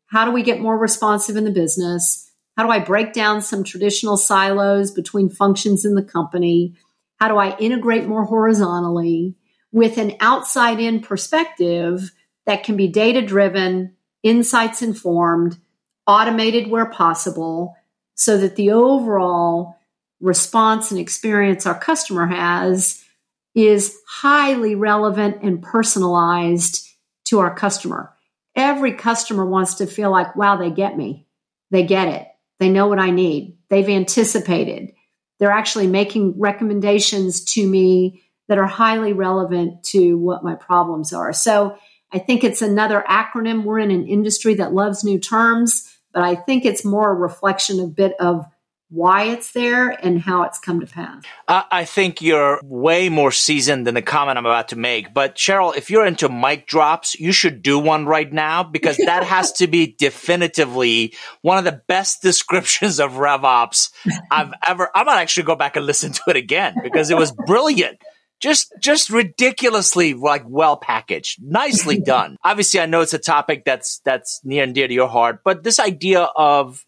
how 0.07 0.25
do 0.25 0.31
we 0.31 0.41
get 0.41 0.59
more 0.59 0.77
responsive 0.77 1.35
in 1.35 1.43
the 1.43 1.51
business? 1.51 2.31
How 2.55 2.63
do 2.63 2.71
I 2.71 2.79
break 2.79 3.13
down 3.13 3.41
some 3.41 3.63
traditional 3.63 4.17
silos 4.17 4.91
between 4.91 5.29
functions 5.29 5.85
in 5.85 5.95
the 5.95 6.03
company? 6.03 6.75
How 7.19 7.27
do 7.27 7.37
I 7.37 7.55
integrate 7.57 8.07
more 8.07 8.25
horizontally? 8.25 9.35
with 9.71 9.97
an 9.97 10.13
outside 10.19 10.79
in 10.79 10.99
perspective 10.99 12.11
that 12.45 12.63
can 12.63 12.77
be 12.77 12.87
data 12.87 13.21
driven, 13.21 13.95
insights 14.23 14.81
informed, 14.81 15.57
automated 16.07 16.69
where 16.69 16.85
possible, 16.85 17.75
so 18.15 18.37
that 18.37 18.55
the 18.55 18.71
overall 18.71 19.77
response 20.19 20.89
and 20.89 20.99
experience 20.99 21.65
our 21.65 21.77
customer 21.77 22.25
has 22.25 23.03
is 23.53 23.97
highly 24.07 24.73
relevant 24.73 25.43
and 25.43 25.61
personalized 25.61 26.87
to 27.25 27.39
our 27.39 27.53
customer. 27.53 28.13
Every 28.55 28.93
customer 28.93 29.45
wants 29.45 29.75
to 29.75 29.85
feel 29.85 30.09
like, 30.09 30.35
wow, 30.35 30.57
they 30.57 30.71
get 30.71 30.97
me. 30.97 31.27
They 31.69 31.83
get 31.83 32.07
it. 32.07 32.27
They 32.59 32.69
know 32.69 32.87
what 32.87 32.99
I 32.99 33.11
need. 33.11 33.57
They've 33.69 33.87
anticipated. 33.87 34.93
They're 35.39 35.51
actually 35.51 35.87
making 35.87 36.39
recommendations 36.39 37.43
to 37.53 37.67
me 37.67 38.23
that 38.47 38.57
are 38.57 38.65
highly 38.65 39.13
relevant 39.13 39.83
to 39.83 40.17
what 40.17 40.43
my 40.43 40.55
problems 40.55 41.13
are. 41.13 41.33
So 41.33 41.77
I 42.11 42.19
think 42.19 42.43
it's 42.43 42.61
another 42.61 43.03
acronym. 43.07 43.63
We're 43.63 43.79
in 43.79 43.91
an 43.91 44.07
industry 44.07 44.55
that 44.55 44.73
loves 44.73 45.03
new 45.03 45.19
terms, 45.19 45.86
but 46.17 46.23
I 46.23 46.33
think 46.33 46.65
it's 46.65 46.83
more 46.83 47.11
a 47.11 47.13
reflection 47.13 47.79
a 47.79 47.85
bit 47.85 48.15
of 48.19 48.43
why 48.89 49.25
it's 49.25 49.51
there 49.51 49.89
and 49.89 50.19
how 50.19 50.41
it's 50.41 50.57
come 50.57 50.79
to 50.79 50.87
pass. 50.87 51.23
I 51.47 51.85
think 51.85 52.23
you're 52.23 52.59
way 52.63 53.07
more 53.09 53.31
seasoned 53.31 53.85
than 53.85 53.93
the 53.93 54.01
comment 54.01 54.39
I'm 54.39 54.45
about 54.47 54.69
to 54.69 54.75
make. 54.75 55.13
But 55.13 55.35
Cheryl, 55.35 55.77
if 55.77 55.91
you're 55.91 56.07
into 56.07 56.27
mic 56.27 56.65
drops, 56.65 57.13
you 57.19 57.31
should 57.31 57.61
do 57.61 57.77
one 57.77 58.07
right 58.07 58.33
now 58.33 58.63
because 58.63 58.97
that 58.97 59.23
has 59.25 59.51
to 59.53 59.67
be 59.67 59.95
definitively 59.95 61.13
one 61.43 61.59
of 61.59 61.65
the 61.65 61.83
best 61.87 62.21
descriptions 62.23 62.99
of 62.99 63.11
RevOps 63.11 63.91
I've 64.31 64.53
ever. 64.67 64.89
I 64.95 65.03
might 65.03 65.21
actually 65.21 65.43
go 65.43 65.55
back 65.55 65.75
and 65.75 65.85
listen 65.85 66.13
to 66.13 66.21
it 66.29 66.35
again 66.35 66.77
because 66.81 67.11
it 67.11 67.17
was 67.17 67.31
brilliant 67.31 67.99
just 68.39 68.73
just 68.79 69.09
ridiculously 69.09 70.13
like 70.13 70.43
well 70.47 70.77
packaged. 70.77 71.41
Nicely 71.41 71.99
done. 72.05 72.37
Obviously 72.43 72.79
i 72.79 72.85
know 72.85 73.01
it's 73.01 73.13
a 73.13 73.19
topic 73.19 73.63
that's 73.65 73.99
that's 74.05 74.41
near 74.43 74.63
and 74.63 74.73
dear 74.75 74.87
to 74.87 74.93
your 74.93 75.07
heart 75.07 75.41
but 75.43 75.63
this 75.63 75.79
idea 75.79 76.21
of 76.35 76.85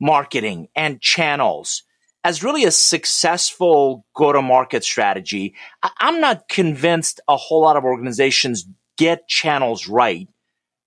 marketing 0.00 0.68
and 0.74 1.00
channels 1.00 1.82
as 2.24 2.42
really 2.42 2.64
a 2.64 2.70
successful 2.70 4.04
go 4.14 4.32
to 4.32 4.42
market 4.42 4.82
strategy 4.84 5.54
I- 5.82 5.90
i'm 6.00 6.20
not 6.20 6.48
convinced 6.48 7.20
a 7.28 7.36
whole 7.36 7.62
lot 7.62 7.76
of 7.76 7.84
organizations 7.84 8.66
get 8.96 9.28
channels 9.28 9.88
right 9.88 10.28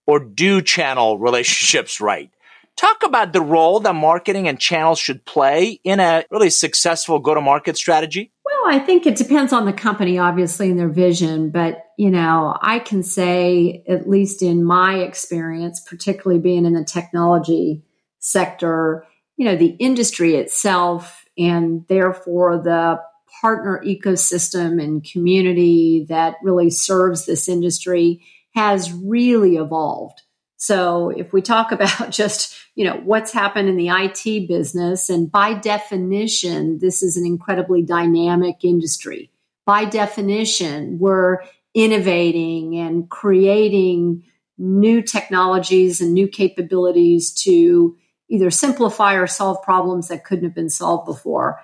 or 0.08 0.19
do 0.19 0.62
channel 0.62 1.17
relationships 1.19 1.99
right. 1.99 2.30
Talk 2.78 3.04
about 3.04 3.32
the 3.32 3.41
role 3.41 3.80
that 3.80 3.95
marketing 3.95 4.47
and 4.47 4.60
channels 4.60 4.99
should 4.99 5.25
play 5.25 5.80
in 5.84 5.99
a 5.99 6.25
really 6.30 6.49
successful 6.49 7.19
go 7.19 7.34
to 7.34 7.41
market 7.41 7.78
strategy. 7.78 8.32
Well, 8.45 8.75
I 8.75 8.79
think 8.79 9.08
it 9.08 9.15
depends 9.15 9.51
on 9.51 9.65
the 9.65 9.73
company, 9.73 10.19
obviously, 10.19 10.69
and 10.69 10.79
their 10.79 10.88
vision. 10.89 11.49
But, 11.49 11.84
you 11.97 12.12
know, 12.12 12.55
I 12.62 12.77
can 12.77 13.01
say, 13.01 13.84
at 13.88 14.08
least 14.08 14.43
in 14.43 14.63
my 14.63 14.99
experience, 14.99 15.79
particularly 15.79 16.39
being 16.39 16.65
in 16.65 16.73
the 16.73 16.84
technology 16.84 17.84
sector, 18.19 19.05
you 19.36 19.45
know, 19.45 19.55
the 19.55 19.75
industry 19.79 20.36
itself 20.36 21.25
and 21.38 21.86
therefore 21.89 22.62
the 22.62 23.01
partner 23.41 23.81
ecosystem 23.86 24.81
and 24.81 25.03
community 25.03 26.05
that 26.10 26.36
really 26.43 26.69
serves 26.69 27.25
this 27.25 27.49
industry 27.49 28.23
has 28.53 28.93
really 28.93 29.58
evolved. 29.58 30.21
So 30.58 31.10
if 31.10 31.34
we 31.34 31.41
talk 31.41 31.71
about 31.71 32.12
just, 32.12 32.55
you 32.75 32.83
know, 32.83 32.97
what's 32.97 33.31
happened 33.31 33.69
in 33.69 33.77
the 33.77 33.89
IT 33.89 34.47
business, 34.47 35.09
and 35.09 35.31
by 35.31 35.53
definition, 35.53 36.79
this 36.79 37.01
is 37.01 37.17
an 37.17 37.25
incredibly 37.25 37.81
dynamic 37.81 38.63
industry. 38.63 39.31
By 39.65 39.85
definition, 39.85 40.99
we're 40.99 41.39
innovating 41.73 42.77
and 42.77 43.09
creating 43.09 44.23
new 44.57 45.01
technologies 45.01 46.01
and 46.01 46.13
new 46.13 46.27
capabilities 46.27 47.33
to 47.33 47.97
either 48.29 48.49
simplify 48.49 49.15
or 49.15 49.27
solve 49.27 49.61
problems 49.63 50.07
that 50.07 50.23
couldn't 50.23 50.45
have 50.45 50.55
been 50.55 50.69
solved 50.69 51.05
before. 51.05 51.61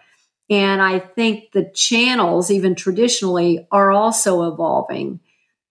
And 0.49 0.81
I 0.81 0.99
think 0.99 1.51
the 1.51 1.71
channels, 1.73 2.51
even 2.51 2.75
traditionally, 2.75 3.67
are 3.71 3.91
also 3.91 4.51
evolving. 4.51 5.21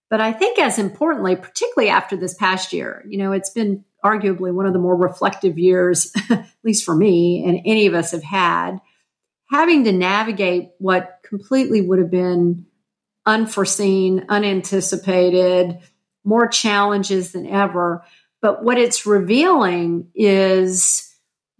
But 0.08 0.20
I 0.20 0.32
think, 0.32 0.58
as 0.58 0.78
importantly, 0.78 1.36
particularly 1.36 1.90
after 1.90 2.16
this 2.16 2.34
past 2.34 2.72
year, 2.72 3.04
you 3.06 3.18
know, 3.18 3.32
it's 3.32 3.50
been 3.50 3.84
arguably 4.04 4.52
one 4.52 4.66
of 4.66 4.72
the 4.72 4.78
more 4.78 4.96
reflective 4.96 5.58
years, 5.58 6.12
at 6.30 6.46
least 6.64 6.84
for 6.84 6.94
me, 6.94 7.44
and 7.44 7.60
any 7.64 7.86
of 7.86 7.94
us 7.94 8.12
have 8.12 8.22
had, 8.22 8.78
having 9.50 9.84
to 9.84 9.92
navigate 9.92 10.70
what 10.78 11.18
completely 11.24 11.80
would 11.80 11.98
have 11.98 12.10
been 12.10 12.66
unforeseen, 13.26 14.26
unanticipated, 14.28 15.78
more 16.24 16.46
challenges 16.46 17.32
than 17.32 17.46
ever. 17.46 18.04
But 18.40 18.64
what 18.64 18.78
it's 18.78 19.06
revealing 19.06 20.08
is 20.14 21.06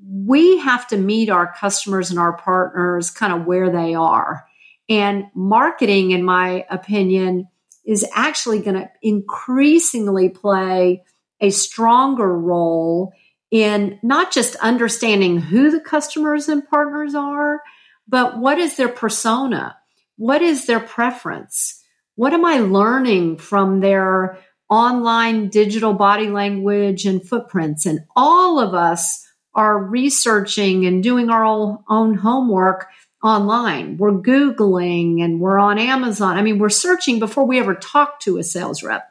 we 0.02 0.58
have 0.58 0.86
to 0.88 0.96
meet 0.96 1.28
our 1.28 1.52
customers 1.52 2.10
and 2.10 2.18
our 2.18 2.36
partners 2.36 3.10
kind 3.10 3.32
of 3.32 3.46
where 3.46 3.70
they 3.70 3.94
are. 3.94 4.46
And 4.88 5.26
marketing, 5.34 6.10
in 6.10 6.24
my 6.24 6.64
opinion, 6.70 7.48
is 7.84 8.06
actually 8.14 8.60
going 8.60 8.76
to 8.76 8.90
increasingly 9.02 10.28
play 10.28 11.04
a 11.40 11.50
stronger 11.50 12.36
role 12.38 13.12
in 13.50 13.98
not 14.02 14.32
just 14.32 14.56
understanding 14.56 15.40
who 15.40 15.70
the 15.70 15.80
customers 15.80 16.48
and 16.48 16.68
partners 16.68 17.14
are, 17.14 17.60
but 18.06 18.38
what 18.38 18.58
is 18.58 18.76
their 18.76 18.88
persona? 18.88 19.76
What 20.16 20.42
is 20.42 20.66
their 20.66 20.80
preference? 20.80 21.82
What 22.14 22.32
am 22.32 22.44
I 22.44 22.58
learning 22.58 23.38
from 23.38 23.80
their 23.80 24.38
online 24.68 25.48
digital 25.48 25.94
body 25.94 26.28
language 26.28 27.06
and 27.06 27.26
footprints? 27.26 27.86
And 27.86 28.00
all 28.14 28.60
of 28.60 28.74
us 28.74 29.26
are 29.54 29.82
researching 29.82 30.86
and 30.86 31.02
doing 31.02 31.30
our 31.30 31.44
own 31.44 32.14
homework 32.14 32.86
online. 33.22 33.96
We're 33.96 34.12
Googling 34.12 35.22
and 35.22 35.40
we're 35.40 35.58
on 35.58 35.78
Amazon. 35.78 36.36
I 36.36 36.42
mean, 36.42 36.58
we're 36.58 36.68
searching 36.68 37.18
before 37.18 37.44
we 37.46 37.58
ever 37.58 37.74
talk 37.74 38.20
to 38.20 38.38
a 38.38 38.42
sales 38.42 38.82
rep, 38.82 39.08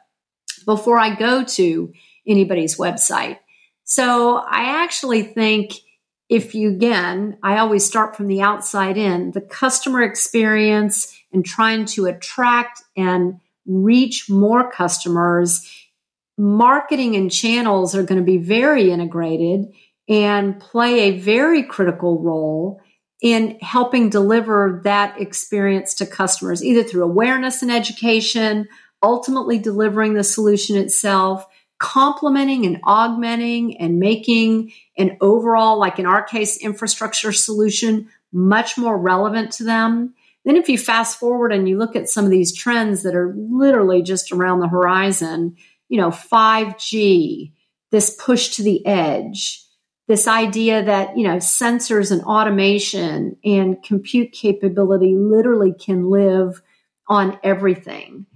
before 0.64 0.98
I 0.98 1.14
go 1.14 1.44
to 1.44 1.92
anybody's 2.30 2.76
website. 2.76 3.38
So 3.84 4.36
I 4.36 4.82
actually 4.82 5.22
think 5.22 5.74
if 6.28 6.54
you, 6.54 6.70
again, 6.70 7.38
I 7.42 7.58
always 7.58 7.84
start 7.84 8.16
from 8.16 8.28
the 8.28 8.40
outside 8.40 8.96
in, 8.96 9.32
the 9.32 9.40
customer 9.40 10.02
experience 10.02 11.12
and 11.32 11.44
trying 11.44 11.86
to 11.86 12.06
attract 12.06 12.82
and 12.96 13.40
reach 13.66 14.30
more 14.30 14.70
customers, 14.70 15.68
marketing 16.38 17.16
and 17.16 17.30
channels 17.30 17.94
are 17.94 18.04
going 18.04 18.20
to 18.20 18.24
be 18.24 18.38
very 18.38 18.90
integrated 18.90 19.72
and 20.08 20.60
play 20.60 21.00
a 21.00 21.18
very 21.18 21.64
critical 21.64 22.20
role 22.20 22.80
in 23.20 23.58
helping 23.60 24.08
deliver 24.08 24.80
that 24.84 25.20
experience 25.20 25.94
to 25.94 26.06
customers, 26.06 26.64
either 26.64 26.82
through 26.82 27.04
awareness 27.04 27.60
and 27.60 27.70
education, 27.70 28.66
ultimately 29.02 29.58
delivering 29.58 30.14
the 30.14 30.24
solution 30.24 30.76
itself, 30.76 31.44
complementing 31.80 32.66
and 32.66 32.78
augmenting 32.84 33.76
and 33.78 33.98
making 33.98 34.72
an 34.96 35.16
overall, 35.20 35.78
like 35.78 35.98
in 35.98 36.06
our 36.06 36.22
case, 36.22 36.58
infrastructure 36.58 37.32
solution 37.32 38.08
much 38.32 38.78
more 38.78 38.96
relevant 38.96 39.50
to 39.50 39.64
them. 39.64 40.14
Then, 40.44 40.56
if 40.56 40.68
you 40.68 40.78
fast 40.78 41.18
forward 41.18 41.52
and 41.52 41.68
you 41.68 41.78
look 41.78 41.96
at 41.96 42.08
some 42.08 42.24
of 42.24 42.30
these 42.30 42.56
trends 42.56 43.02
that 43.02 43.16
are 43.16 43.34
literally 43.36 44.02
just 44.02 44.30
around 44.30 44.60
the 44.60 44.68
horizon, 44.68 45.56
you 45.88 45.98
know, 45.98 46.10
5G, 46.10 47.52
this 47.90 48.14
push 48.14 48.50
to 48.56 48.62
the 48.62 48.86
edge, 48.86 49.64
this 50.06 50.28
idea 50.28 50.84
that 50.84 51.16
you 51.16 51.24
know 51.24 51.36
sensors 51.36 52.12
and 52.12 52.22
automation 52.22 53.36
and 53.44 53.82
compute 53.82 54.32
capability 54.32 55.14
literally 55.16 55.72
can 55.72 56.10
live 56.10 56.62
on 57.08 57.38
everything 57.42 58.26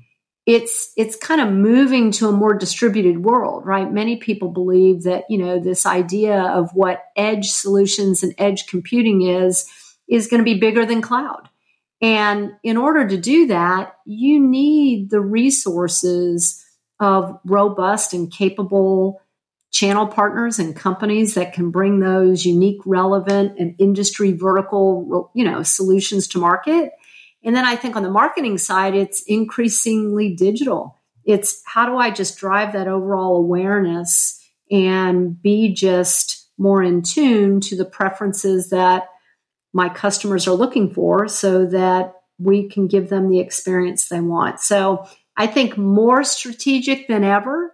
it's 0.47 0.93
it's 0.97 1.17
kind 1.17 1.41
of 1.41 1.51
moving 1.51 2.11
to 2.11 2.29
a 2.29 2.33
more 2.33 2.55
distributed 2.55 3.25
world 3.25 3.65
right 3.65 3.93
many 3.93 4.17
people 4.17 4.49
believe 4.51 5.05
that 5.05 5.25
you 5.29 5.39
know 5.39 5.59
this 5.59 5.87
idea 5.87 6.39
of 6.39 6.71
what 6.75 7.05
edge 7.17 7.51
solutions 7.51 8.23
and 8.23 8.35
edge 8.39 8.67
computing 8.67 9.23
is 9.23 9.67
is 10.09 10.27
going 10.27 10.41
to 10.41 10.45
be 10.45 10.59
bigger 10.59 10.85
than 10.85 11.01
cloud 11.01 11.49
and 12.03 12.53
in 12.63 12.77
order 12.77 13.09
to 13.09 13.17
do 13.17 13.47
that 13.47 13.97
you 14.05 14.39
need 14.39 15.11
the 15.11 15.21
resources 15.21 16.63
of 17.01 17.39
robust 17.45 18.13
and 18.13 18.31
capable 18.31 19.21
channel 19.75 20.07
partners 20.07 20.61
and 20.61 20.77
companies 20.77 21.35
that 21.35 21.53
can 21.53 21.73
bring 21.73 21.99
those 21.99 22.47
unique, 22.47 22.81
relevant, 22.87 23.59
and 23.59 23.75
industry 23.81 24.33
vertical, 24.33 25.33
you 25.35 25.45
know, 25.45 25.65
solutions 25.65 26.29
to 26.29 26.39
market. 26.39 26.93
And 27.45 27.55
then 27.55 27.65
I 27.65 27.77
think 27.77 27.95
on 27.97 28.03
the 28.03 28.11
marketing 28.11 28.59
side, 28.59 28.95
it's 28.95 29.23
increasingly 29.23 30.35
digital. 30.35 30.99
It's 31.25 31.63
how 31.67 31.87
do 31.87 31.97
I 31.97 32.11
just 32.11 32.39
drive 32.39 32.73
that 32.73 32.89
overall 32.89 33.37
awareness 33.37 34.41
and 34.71 35.41
be 35.41 35.75
just 35.75 36.49
more 36.59 36.83
in 36.83 37.03
tune 37.03 37.61
to 37.61 37.77
the 37.77 37.85
preferences 37.85 38.71
that 38.71 39.09
my 39.73 39.89
customers 39.89 40.47
are 40.47 40.55
looking 40.55 40.93
for 40.93 41.29
so 41.29 41.67
that 41.67 42.15
we 42.39 42.69
can 42.69 42.87
give 42.87 43.09
them 43.09 43.29
the 43.29 43.41
experience 43.41 44.09
they 44.09 44.21
want. 44.21 44.61
So 44.61 45.07
I 45.37 45.47
think 45.47 45.77
more 45.77 46.25
strategic 46.25 47.09
than 47.09 47.25
ever. 47.25 47.73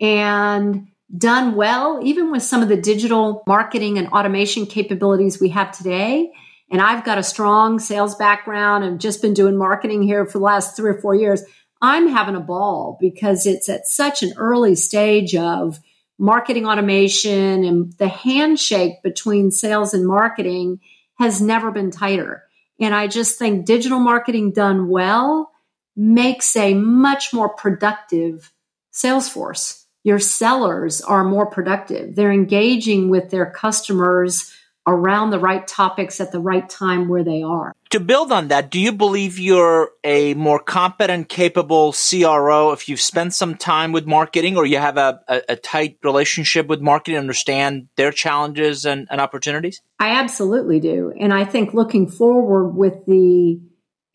And 0.00 0.88
done 1.16 1.54
well, 1.54 2.00
even 2.02 2.30
with 2.30 2.42
some 2.42 2.62
of 2.62 2.68
the 2.68 2.76
digital 2.76 3.42
marketing 3.46 3.98
and 3.98 4.08
automation 4.08 4.66
capabilities 4.66 5.40
we 5.40 5.48
have 5.48 5.76
today. 5.76 6.32
And 6.70 6.82
I've 6.82 7.04
got 7.04 7.18
a 7.18 7.22
strong 7.22 7.78
sales 7.78 8.14
background 8.14 8.84
and 8.84 9.00
just 9.00 9.22
been 9.22 9.34
doing 9.34 9.56
marketing 9.56 10.02
here 10.02 10.26
for 10.26 10.38
the 10.38 10.44
last 10.44 10.76
three 10.76 10.90
or 10.90 11.00
four 11.00 11.14
years. 11.14 11.42
I'm 11.80 12.08
having 12.08 12.34
a 12.34 12.40
ball 12.40 12.98
because 13.00 13.46
it's 13.46 13.68
at 13.68 13.86
such 13.86 14.22
an 14.22 14.32
early 14.36 14.74
stage 14.74 15.34
of 15.34 15.78
marketing 16.18 16.66
automation 16.66 17.64
and 17.64 17.92
the 17.94 18.08
handshake 18.08 19.02
between 19.02 19.50
sales 19.50 19.94
and 19.94 20.06
marketing 20.06 20.80
has 21.18 21.40
never 21.40 21.70
been 21.70 21.90
tighter. 21.90 22.44
And 22.80 22.94
I 22.94 23.06
just 23.06 23.38
think 23.38 23.64
digital 23.64 24.00
marketing 24.00 24.52
done 24.52 24.88
well 24.88 25.50
makes 25.96 26.54
a 26.56 26.74
much 26.74 27.32
more 27.32 27.48
productive 27.48 28.52
sales 28.90 29.28
force 29.28 29.86
your 30.08 30.18
sellers 30.18 31.02
are 31.02 31.22
more 31.22 31.44
productive. 31.44 32.14
They're 32.14 32.32
engaging 32.32 33.10
with 33.10 33.28
their 33.30 33.44
customers 33.44 34.54
around 34.88 35.30
the 35.30 35.38
right 35.38 35.66
topics 35.66 36.20
at 36.20 36.32
the 36.32 36.40
right 36.40 36.68
time 36.68 37.08
where 37.08 37.22
they 37.22 37.42
are. 37.42 37.74
To 37.90 38.00
build 38.00 38.32
on 38.32 38.48
that, 38.48 38.70
do 38.70 38.80
you 38.80 38.90
believe 38.90 39.38
you're 39.38 39.90
a 40.02 40.34
more 40.34 40.58
competent, 40.58 41.28
capable 41.28 41.92
CRO 41.92 42.72
if 42.72 42.88
you've 42.88 43.00
spent 43.00 43.34
some 43.34 43.54
time 43.54 43.92
with 43.92 44.06
marketing 44.06 44.56
or 44.56 44.64
you 44.66 44.78
have 44.78 44.96
a, 44.96 45.20
a, 45.28 45.42
a 45.50 45.56
tight 45.56 45.98
relationship 46.02 46.66
with 46.66 46.80
marketing, 46.80 47.18
understand 47.18 47.88
their 47.96 48.10
challenges 48.10 48.86
and, 48.86 49.06
and 49.10 49.20
opportunities? 49.20 49.80
I 49.98 50.10
absolutely 50.10 50.80
do. 50.80 51.12
And 51.20 51.32
I 51.32 51.44
think 51.44 51.74
looking 51.74 52.08
forward 52.08 52.68
with 52.70 53.04
the 53.06 53.60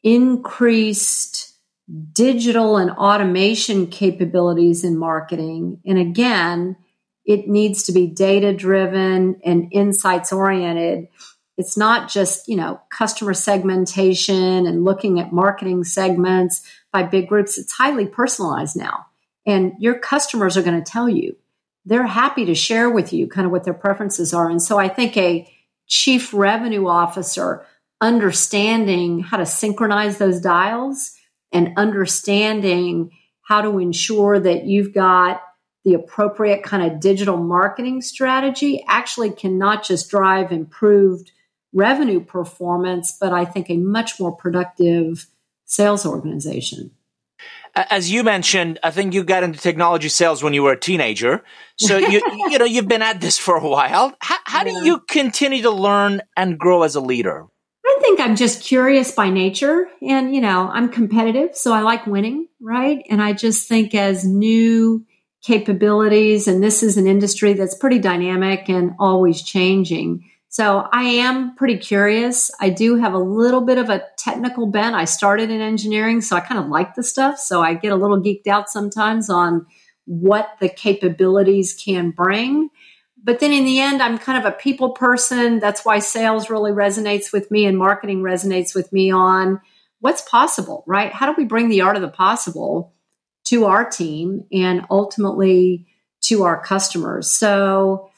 increased 0.02 1.54
digital 2.14 2.78
and 2.78 2.90
automation 2.92 3.88
capabilities 3.88 4.84
in 4.84 4.98
marketing. 4.98 5.80
And 5.86 6.00
again, 6.00 6.78
it 7.26 7.48
needs 7.48 7.84
to 7.84 7.92
be 7.92 8.08
data 8.08 8.54
driven 8.54 9.40
and 9.46 9.70
insights 9.72 10.34
oriented. 10.34 11.08
It's 11.58 11.78
not 11.78 12.10
just, 12.10 12.48
you 12.48 12.56
know, 12.56 12.82
customer 12.90 13.34
segmentation 13.34 14.66
and 14.66 14.84
looking 14.84 15.20
at 15.20 15.32
marketing 15.32 15.84
segments 15.84 16.62
by 16.92 17.04
big 17.04 17.28
groups. 17.28 17.58
It's 17.58 17.72
highly 17.72 18.08
personalized 18.08 18.76
now. 18.76 19.06
And 19.46 19.74
your 19.80 20.00
customers 20.00 20.58
are 20.58 20.64
going 20.64 20.82
to 20.82 20.92
tell 20.92 21.08
you. 21.08 21.36
they're 21.86 22.08
happy 22.08 22.46
to 22.46 22.56
share 22.56 22.90
with 22.90 23.12
you 23.14 23.28
kind 23.28 23.46
of 23.46 23.52
what 23.52 23.64
their 23.64 23.74
preferences 23.74 24.34
are. 24.34 24.50
And 24.50 24.62
so 24.62 24.78
I 24.78 24.88
think 24.88 25.18
a 25.18 25.52
chief 25.88 26.34
revenue 26.34 26.88
officer 26.88 27.66
understanding 28.00 29.20
how 29.20 29.38
to 29.38 29.46
synchronize 29.46 30.18
those 30.18 30.42
dials 30.42 31.12
and 31.52 31.74
understanding 31.78 33.12
how 33.42 33.62
to 33.62 33.80
ensure 33.80 34.40
that 34.40 34.66
you've 34.66 34.94
got 34.94 35.42
the 35.84 35.94
appropriate 35.94 36.64
kind 36.64 36.92
of 36.92 37.00
digital 37.00 37.38
marketing 37.38 38.02
strategy 38.02 38.84
actually 38.88 39.32
can 39.32 39.58
not 39.58 39.84
just 39.84 40.10
drive 40.10 40.52
improved 40.52 41.32
revenue 41.74 42.24
performance, 42.24 43.18
but 43.20 43.34
I 43.34 43.46
think 43.46 43.70
a 43.70 43.78
much 43.78 44.20
more 44.20 44.32
productive 44.32 45.28
sales 45.66 46.06
organization. 46.06 46.92
As 47.76 48.12
you 48.12 48.24
mentioned, 48.24 48.78
I 48.84 48.92
think 48.92 49.16
you 49.16 49.24
got 49.24 49.44
into 49.44 49.60
technology 49.60 50.08
sales 50.08 50.44
when 50.44 50.54
you 50.54 50.62
were 50.62 50.74
a 50.74 50.80
teenager. 50.80 51.44
So 51.78 51.98
you 51.98 52.22
you 52.52 52.60
know 52.60 52.66
you've 52.66 52.88
been 52.88 53.02
at 53.02 53.20
this 53.20 53.40
for 53.40 53.58
a 53.58 53.68
while. 53.68 54.14
How, 54.20 54.38
how 54.46 54.64
yeah. 54.64 54.72
do 54.72 54.86
you 54.86 55.00
continue 55.00 55.64
to 55.64 55.72
learn 55.72 56.22
and 56.38 56.60
grow 56.60 56.84
as 56.84 56.96
a 56.96 57.02
leader? 57.02 57.48
I 57.86 57.98
think 58.00 58.20
I'm 58.20 58.36
just 58.36 58.64
curious 58.64 59.12
by 59.12 59.30
nature, 59.30 59.88
and 60.02 60.36
you 60.36 60.40
know 60.40 60.70
I'm 60.72 60.90
competitive, 60.90 61.56
so 61.56 61.74
I 61.74 61.82
like 61.82 62.06
winning, 62.06 62.48
right? 62.62 63.04
And 63.10 63.22
I 63.22 63.34
just 63.34 63.68
think 63.68 63.96
as 63.96 64.24
new 64.24 65.04
capabilities, 65.44 66.48
and 66.48 66.64
this 66.64 66.82
is 66.82 66.98
an 66.98 67.06
industry 67.06 67.54
that's 67.54 67.76
pretty 67.76 68.00
dynamic 68.00 68.70
and 68.70 68.94
always 69.00 69.42
changing 69.42 70.24
so 70.54 70.88
I 70.94 71.06
am 71.06 71.56
pretty 71.56 71.80
curious. 71.80 72.52
I 72.62 72.70
do 72.70 72.98
have 72.98 73.16
a 73.16 73.18
little 73.18 73.62
bit 73.62 73.80
of 73.80 73.90
a 73.90 74.04
technical 74.18 74.68
bent. 74.68 74.96
I 74.96 75.06
started 75.06 75.50
in 75.50 75.62
engineering, 75.62 76.22
so 76.22 76.36
I 76.36 76.42
kind 76.42 76.64
of 76.64 76.68
like 76.68 76.94
the 76.94 77.02
stuff. 77.02 77.40
So 77.40 77.64
I 77.64 77.74
get 77.74 77.92
a 77.92 77.96
little 77.96 78.22
geeked 78.22 78.46
out 78.46 78.70
sometimes 78.70 79.32
on 79.32 79.66
what 80.06 80.50
the 80.60 80.70
capabilities 80.70 81.74
can 81.74 82.12
bring. 82.12 82.70
But 83.24 83.40
then 83.40 83.52
in 83.52 83.66
the 83.66 83.80
end, 83.80 84.00
I'm 84.00 84.20
kind 84.20 84.38
of 84.38 84.46
a 84.46 84.56
people 84.56 84.92
person. 84.92 85.58
That's 85.58 85.84
why 85.84 85.98
sales 85.98 86.52
really 86.52 86.72
resonates 86.72 87.34
with 87.34 87.50
me 87.50 87.66
and 87.66 87.76
marketing 87.76 88.22
resonates 88.22 88.76
with 88.76 88.94
me 88.94 89.10
on 89.10 89.60
what's 90.02 90.22
possible, 90.22 90.84
right? 90.86 91.12
How 91.12 91.26
do 91.26 91.34
we 91.36 91.46
bring 91.46 91.70
the 91.70 91.82
art 91.82 91.96
of 91.96 92.04
the 92.04 92.10
possible 92.10 92.93
to 93.54 93.66
our 93.66 93.88
team 93.88 94.44
and 94.52 94.86
ultimately 94.90 95.86
to 96.22 96.44
our 96.44 96.62
customers? 96.64 97.32
So 97.32 98.10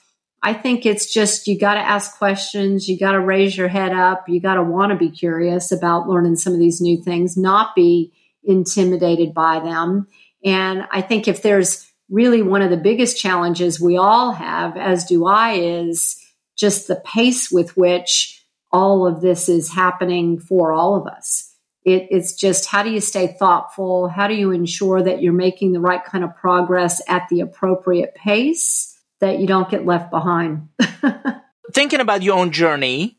I 0.41 0.53
think 0.53 0.85
it's 0.85 1.11
just 1.11 1.47
you 1.47 1.59
got 1.59 1.73
to 1.73 1.81
ask 1.81 2.17
questions, 2.17 2.87
you 2.87 2.97
got 2.97 3.11
to 3.11 3.19
raise 3.19 3.57
your 3.57 3.67
head 3.67 3.91
up, 3.91 4.29
you 4.29 4.39
got 4.39 4.55
to 4.55 4.63
want 4.63 4.91
to 4.91 4.97
be 4.97 5.09
curious 5.09 5.71
about 5.71 6.07
learning 6.07 6.35
some 6.35 6.53
of 6.53 6.59
these 6.59 6.79
new 6.79 7.01
things, 7.01 7.35
not 7.35 7.75
be 7.75 8.13
intimidated 8.43 9.33
by 9.33 9.59
them. 9.59 10.07
And 10.43 10.85
I 10.91 11.01
think 11.01 11.27
if 11.27 11.41
there's 11.41 11.91
really 12.09 12.41
one 12.41 12.61
of 12.61 12.69
the 12.69 12.77
biggest 12.77 13.19
challenges 13.19 13.81
we 13.81 13.97
all 13.97 14.31
have, 14.31 14.77
as 14.77 15.05
do 15.05 15.25
I, 15.25 15.53
is 15.53 16.23
just 16.55 16.87
the 16.87 16.97
pace 16.97 17.51
with 17.51 17.75
which 17.75 18.45
all 18.71 19.07
of 19.07 19.21
this 19.21 19.49
is 19.49 19.73
happening 19.73 20.39
for 20.39 20.71
all 20.71 20.95
of 20.95 21.07
us. 21.07 21.54
It, 21.85 22.07
it's 22.09 22.33
just 22.33 22.65
how 22.65 22.83
do 22.83 22.89
you 22.89 22.99
stay 22.99 23.35
thoughtful? 23.39 24.09
How 24.09 24.27
do 24.27 24.33
you 24.33 24.51
ensure 24.51 25.01
that 25.03 25.21
you're 25.21 25.33
making 25.33 25.71
the 25.71 25.79
right 25.79 26.03
kind 26.03 26.23
of 26.23 26.35
progress 26.35 27.01
at 27.07 27.27
the 27.29 27.41
appropriate 27.41 28.15
pace? 28.15 28.95
that 29.19 29.39
you 29.39 29.47
don't 29.47 29.69
get 29.69 29.85
left 29.85 30.11
behind. 30.11 30.69
Thinking 31.73 31.99
about 31.99 32.23
your 32.23 32.37
own 32.37 32.51
journey, 32.51 33.17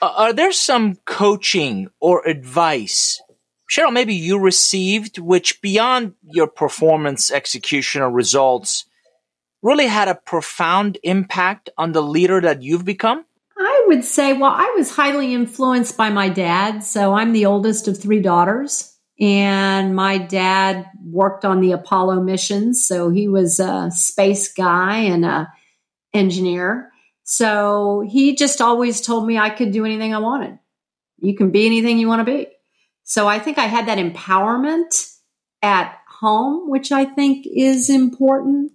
uh, 0.00 0.12
are 0.16 0.32
there 0.32 0.52
some 0.52 0.96
coaching 1.06 1.88
or 2.00 2.26
advice, 2.26 3.20
Cheryl, 3.70 3.92
maybe 3.92 4.14
you 4.14 4.38
received, 4.38 5.18
which 5.18 5.60
beyond 5.62 6.14
your 6.22 6.46
performance, 6.46 7.30
execution, 7.30 8.02
or 8.02 8.10
results, 8.10 8.84
really 9.62 9.86
had 9.86 10.08
a 10.08 10.14
profound 10.14 10.98
impact 11.02 11.70
on 11.78 11.92
the 11.92 12.02
leader 12.02 12.40
that 12.40 12.62
you've 12.62 12.84
become? 12.84 13.24
Would 13.86 14.04
say, 14.04 14.32
well, 14.32 14.52
I 14.52 14.74
was 14.76 14.90
highly 14.90 15.34
influenced 15.34 15.96
by 15.96 16.10
my 16.10 16.28
dad. 16.28 16.82
So 16.82 17.14
I'm 17.14 17.32
the 17.32 17.46
oldest 17.46 17.86
of 17.86 18.00
three 18.00 18.20
daughters. 18.20 18.94
And 19.20 19.94
my 19.94 20.18
dad 20.18 20.86
worked 21.04 21.44
on 21.44 21.60
the 21.60 21.72
Apollo 21.72 22.22
missions. 22.22 22.86
So 22.86 23.10
he 23.10 23.28
was 23.28 23.60
a 23.60 23.90
space 23.92 24.52
guy 24.52 24.96
and 24.96 25.24
a 25.24 25.52
engineer. 26.12 26.90
So 27.24 28.04
he 28.08 28.34
just 28.34 28.60
always 28.60 29.00
told 29.00 29.26
me 29.26 29.38
I 29.38 29.50
could 29.50 29.72
do 29.72 29.84
anything 29.84 30.14
I 30.14 30.18
wanted. 30.18 30.58
You 31.18 31.36
can 31.36 31.50
be 31.50 31.66
anything 31.66 31.98
you 31.98 32.08
want 32.08 32.26
to 32.26 32.32
be. 32.32 32.48
So 33.04 33.28
I 33.28 33.38
think 33.38 33.58
I 33.58 33.66
had 33.66 33.86
that 33.88 33.98
empowerment 33.98 35.14
at 35.62 35.96
home, 36.08 36.70
which 36.70 36.90
I 36.92 37.04
think 37.04 37.46
is 37.46 37.90
important. 37.90 38.72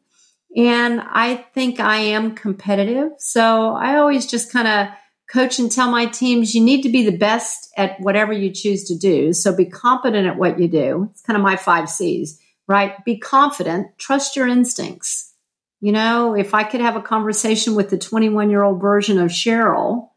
And 0.55 1.01
I 1.01 1.35
think 1.53 1.79
I 1.79 1.97
am 1.97 2.35
competitive. 2.35 3.11
So 3.17 3.73
I 3.73 3.97
always 3.97 4.25
just 4.25 4.51
kind 4.51 4.67
of 4.67 4.87
coach 5.31 5.59
and 5.59 5.71
tell 5.71 5.91
my 5.91 6.07
teams 6.07 6.55
you 6.55 6.63
need 6.63 6.81
to 6.81 6.89
be 6.89 7.05
the 7.05 7.17
best 7.17 7.71
at 7.77 7.99
whatever 7.99 8.33
you 8.33 8.51
choose 8.51 8.85
to 8.85 8.97
do. 8.97 9.31
So 9.31 9.55
be 9.55 9.65
competent 9.65 10.27
at 10.27 10.37
what 10.37 10.59
you 10.59 10.67
do. 10.67 11.09
It's 11.11 11.21
kind 11.21 11.37
of 11.37 11.43
my 11.43 11.55
five 11.55 11.87
C's, 11.87 12.39
right? 12.67 12.93
Be 13.05 13.17
confident, 13.17 13.97
trust 13.99 14.35
your 14.35 14.47
instincts. 14.47 15.33
You 15.81 15.91
know, 15.91 16.35
if 16.35 16.53
I 16.53 16.63
could 16.63 16.81
have 16.81 16.95
a 16.95 17.01
conversation 17.01 17.75
with 17.75 17.89
the 17.89 17.97
21 17.97 18.49
year 18.49 18.63
old 18.63 18.81
version 18.81 19.19
of 19.19 19.29
Cheryl, 19.29 20.09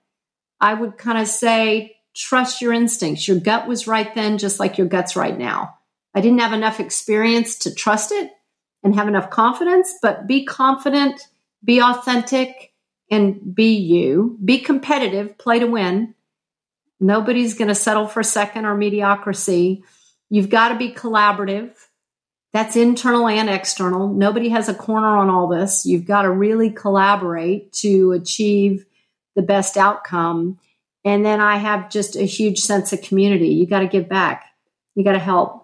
I 0.61 0.75
would 0.75 0.97
kind 0.97 1.18
of 1.18 1.29
say, 1.29 1.97
trust 2.16 2.61
your 2.61 2.73
instincts. 2.73 3.29
Your 3.29 3.38
gut 3.38 3.68
was 3.68 3.87
right 3.87 4.12
then, 4.14 4.38
just 4.38 4.59
like 4.59 4.79
your 4.79 4.87
gut's 4.87 5.14
right 5.14 5.37
now. 5.37 5.79
I 6.14 6.21
didn't 6.21 6.40
have 6.40 6.53
enough 6.53 6.81
experience 6.81 7.59
to 7.61 7.75
trust 7.75 8.12
it 8.12 8.31
and 8.83 8.95
have 8.95 9.09
enough 9.09 9.31
confidence, 9.31 9.95
but 10.03 10.27
be 10.27 10.45
confident, 10.45 11.29
be 11.64 11.81
authentic, 11.81 12.73
and 13.11 13.55
be 13.55 13.75
you. 13.75 14.38
Be 14.45 14.59
competitive, 14.59 15.37
play 15.38 15.59
to 15.59 15.66
win. 15.66 16.14
Nobody's 16.99 17.55
going 17.55 17.68
to 17.68 17.75
settle 17.75 18.07
for 18.07 18.23
second 18.23 18.64
or 18.64 18.77
mediocrity. 18.77 19.85
You've 20.31 20.49
got 20.49 20.68
to 20.71 20.79
be 20.79 20.92
collaborative. 20.92 21.75
That's 22.53 22.77
internal 22.77 23.29
and 23.29 23.49
external. 23.49 24.09
Nobody 24.09 24.51
has 24.51 24.68
a 24.68 24.75
corner 24.75 25.16
on 25.16 25.31
all 25.31 25.49
this. 25.49 25.87
You've 25.87 26.05
got 26.05 26.23
to 26.23 26.31
really 26.31 26.71
collaborate 26.71 27.73
to 27.75 28.12
achieve 28.12 28.85
the 29.35 29.42
best 29.42 29.77
outcome. 29.77 30.59
And 31.05 31.25
then 31.25 31.40
I 31.40 31.57
have 31.57 31.90
just 31.90 32.14
a 32.14 32.23
huge 32.25 32.61
sense 32.61 32.92
of 32.92 33.03
community. 33.03 33.49
You 33.49 33.66
got 33.66 33.81
to 33.81 33.88
give 33.88 34.09
back. 34.09 34.45
You 34.95 35.03
got 35.03 35.12
to 35.12 35.18
help, 35.18 35.62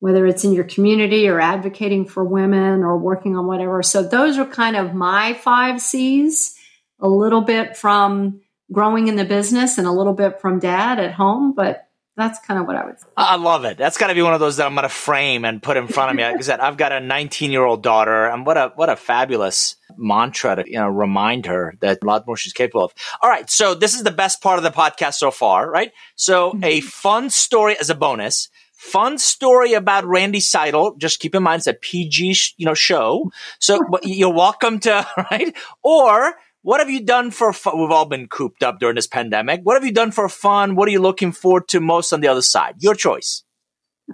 whether 0.00 0.26
it's 0.26 0.44
in 0.44 0.52
your 0.52 0.64
community 0.64 1.28
or 1.28 1.40
advocating 1.40 2.06
for 2.06 2.24
women 2.24 2.82
or 2.82 2.96
working 2.96 3.36
on 3.36 3.46
whatever. 3.46 3.82
So 3.82 4.02
those 4.02 4.38
are 4.38 4.46
kind 4.46 4.76
of 4.76 4.94
my 4.94 5.34
five 5.34 5.80
C's 5.80 6.56
a 7.00 7.08
little 7.08 7.40
bit 7.40 7.76
from 7.76 8.40
growing 8.72 9.08
in 9.08 9.16
the 9.16 9.24
business 9.24 9.78
and 9.78 9.86
a 9.86 9.92
little 9.92 10.12
bit 10.12 10.40
from 10.40 10.58
dad 10.58 10.98
at 11.00 11.12
home, 11.12 11.54
but 11.54 11.88
that's 12.18 12.40
kind 12.40 12.58
of 12.58 12.66
what 12.66 12.74
I 12.74 12.84
would 12.84 12.98
say. 12.98 13.06
I 13.16 13.36
love 13.36 13.64
it. 13.64 13.78
That's 13.78 13.96
got 13.96 14.08
to 14.08 14.14
be 14.14 14.22
one 14.22 14.34
of 14.34 14.40
those 14.40 14.56
that 14.56 14.66
I'm 14.66 14.74
going 14.74 14.82
to 14.82 14.88
frame 14.88 15.44
and 15.44 15.62
put 15.62 15.76
in 15.76 15.86
front 15.86 16.10
of 16.10 16.16
me. 16.16 16.24
Like 16.24 16.36
I 16.36 16.40
said, 16.40 16.58
I've 16.58 16.76
got 16.76 16.90
a 16.90 16.98
19 16.98 17.52
year 17.52 17.62
old 17.62 17.82
daughter, 17.82 18.26
and 18.26 18.44
what 18.44 18.56
a 18.56 18.72
what 18.74 18.90
a 18.90 18.96
fabulous 18.96 19.76
mantra 19.96 20.56
to 20.56 20.64
you 20.66 20.78
know 20.78 20.88
remind 20.88 21.46
her 21.46 21.74
that 21.80 22.00
a 22.02 22.04
lot 22.04 22.26
more 22.26 22.36
she's 22.36 22.52
capable 22.52 22.84
of. 22.84 22.92
All 23.22 23.30
right, 23.30 23.48
so 23.48 23.72
this 23.74 23.94
is 23.94 24.02
the 24.02 24.10
best 24.10 24.42
part 24.42 24.58
of 24.58 24.64
the 24.64 24.70
podcast 24.70 25.14
so 25.14 25.30
far, 25.30 25.70
right? 25.70 25.92
So 26.16 26.50
mm-hmm. 26.50 26.64
a 26.64 26.80
fun 26.80 27.30
story 27.30 27.76
as 27.78 27.88
a 27.88 27.94
bonus. 27.94 28.48
Fun 28.78 29.18
story 29.18 29.72
about 29.72 30.04
Randy 30.04 30.38
Seidl. 30.38 30.96
Just 30.98 31.18
keep 31.18 31.34
in 31.34 31.42
mind 31.42 31.58
it's 31.58 31.66
a 31.66 31.74
PG, 31.74 32.36
you 32.58 32.64
know, 32.64 32.74
show. 32.74 33.32
So 33.58 33.80
you're 34.04 34.32
welcome 34.32 34.78
to, 34.80 35.04
right? 35.32 35.52
Or 35.82 36.34
what 36.62 36.78
have 36.78 36.88
you 36.88 37.04
done 37.04 37.32
for 37.32 37.52
fun? 37.52 37.80
We've 37.80 37.90
all 37.90 38.06
been 38.06 38.28
cooped 38.28 38.62
up 38.62 38.78
during 38.78 38.94
this 38.94 39.08
pandemic. 39.08 39.62
What 39.64 39.74
have 39.74 39.84
you 39.84 39.90
done 39.90 40.12
for 40.12 40.28
fun? 40.28 40.76
What 40.76 40.86
are 40.86 40.92
you 40.92 41.00
looking 41.00 41.32
forward 41.32 41.66
to 41.68 41.80
most 41.80 42.12
on 42.12 42.20
the 42.20 42.28
other 42.28 42.40
side? 42.40 42.76
Your 42.78 42.94
choice. 42.94 43.42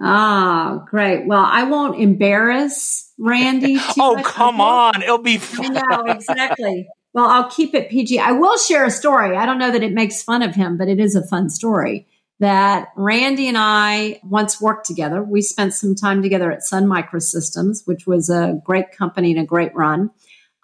Ah, 0.01 0.83
great. 0.89 1.27
Well, 1.27 1.45
I 1.45 1.65
won't 1.65 2.01
embarrass 2.01 3.13
Randy. 3.19 3.77
oh, 3.99 4.19
come 4.25 4.59
on. 4.59 5.03
It'll 5.03 5.19
be 5.19 5.37
fun. 5.37 5.77
I 5.77 5.95
know, 5.95 6.11
exactly. 6.11 6.87
well, 7.13 7.27
I'll 7.27 7.51
keep 7.51 7.75
it 7.75 7.91
PG. 7.91 8.17
I 8.17 8.31
will 8.31 8.57
share 8.57 8.83
a 8.83 8.91
story. 8.91 9.37
I 9.37 9.45
don't 9.45 9.59
know 9.59 9.71
that 9.71 9.83
it 9.83 9.93
makes 9.93 10.23
fun 10.23 10.41
of 10.41 10.55
him, 10.55 10.75
but 10.75 10.87
it 10.87 10.99
is 10.99 11.15
a 11.15 11.23
fun 11.23 11.51
story 11.51 12.07
that 12.39 12.89
Randy 12.95 13.47
and 13.47 13.57
I 13.57 14.19
once 14.23 14.59
worked 14.59 14.85
together. 14.85 15.23
We 15.23 15.41
spent 15.41 15.73
some 15.73 15.95
time 15.95 16.21
together 16.21 16.51
at 16.51 16.63
Sun 16.63 16.85
Microsystems, 16.85 17.85
which 17.85 18.05
was 18.05 18.29
a 18.29 18.59
great 18.65 18.91
company 18.91 19.31
and 19.31 19.39
a 19.39 19.45
great 19.45 19.73
run. 19.73 20.11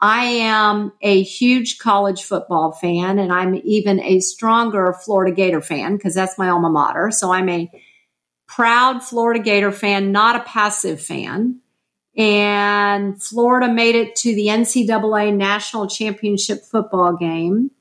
I 0.01 0.23
am 0.23 0.93
a 1.01 1.21
huge 1.21 1.77
college 1.77 2.23
football 2.23 2.71
fan, 2.71 3.19
and 3.19 3.31
I'm 3.31 3.61
even 3.63 4.01
a 4.01 4.19
stronger 4.19 4.93
Florida 4.93 5.33
Gator 5.33 5.61
fan 5.61 5.95
because 5.95 6.15
that's 6.15 6.39
my 6.39 6.49
alma 6.49 6.71
mater. 6.71 7.11
So 7.11 7.31
I'm 7.31 7.47
a 7.49 7.69
proud 8.47 9.03
Florida 9.03 9.39
Gator 9.39 9.71
fan, 9.71 10.11
not 10.11 10.35
a 10.35 10.43
passive 10.43 10.99
fan. 11.01 11.59
And 12.17 13.21
Florida 13.21 13.71
made 13.71 13.95
it 13.95 14.15
to 14.17 14.35
the 14.35 14.47
NCAA 14.47 15.35
National 15.35 15.87
Championship 15.87 16.65
football 16.65 17.15
game. 17.15 17.71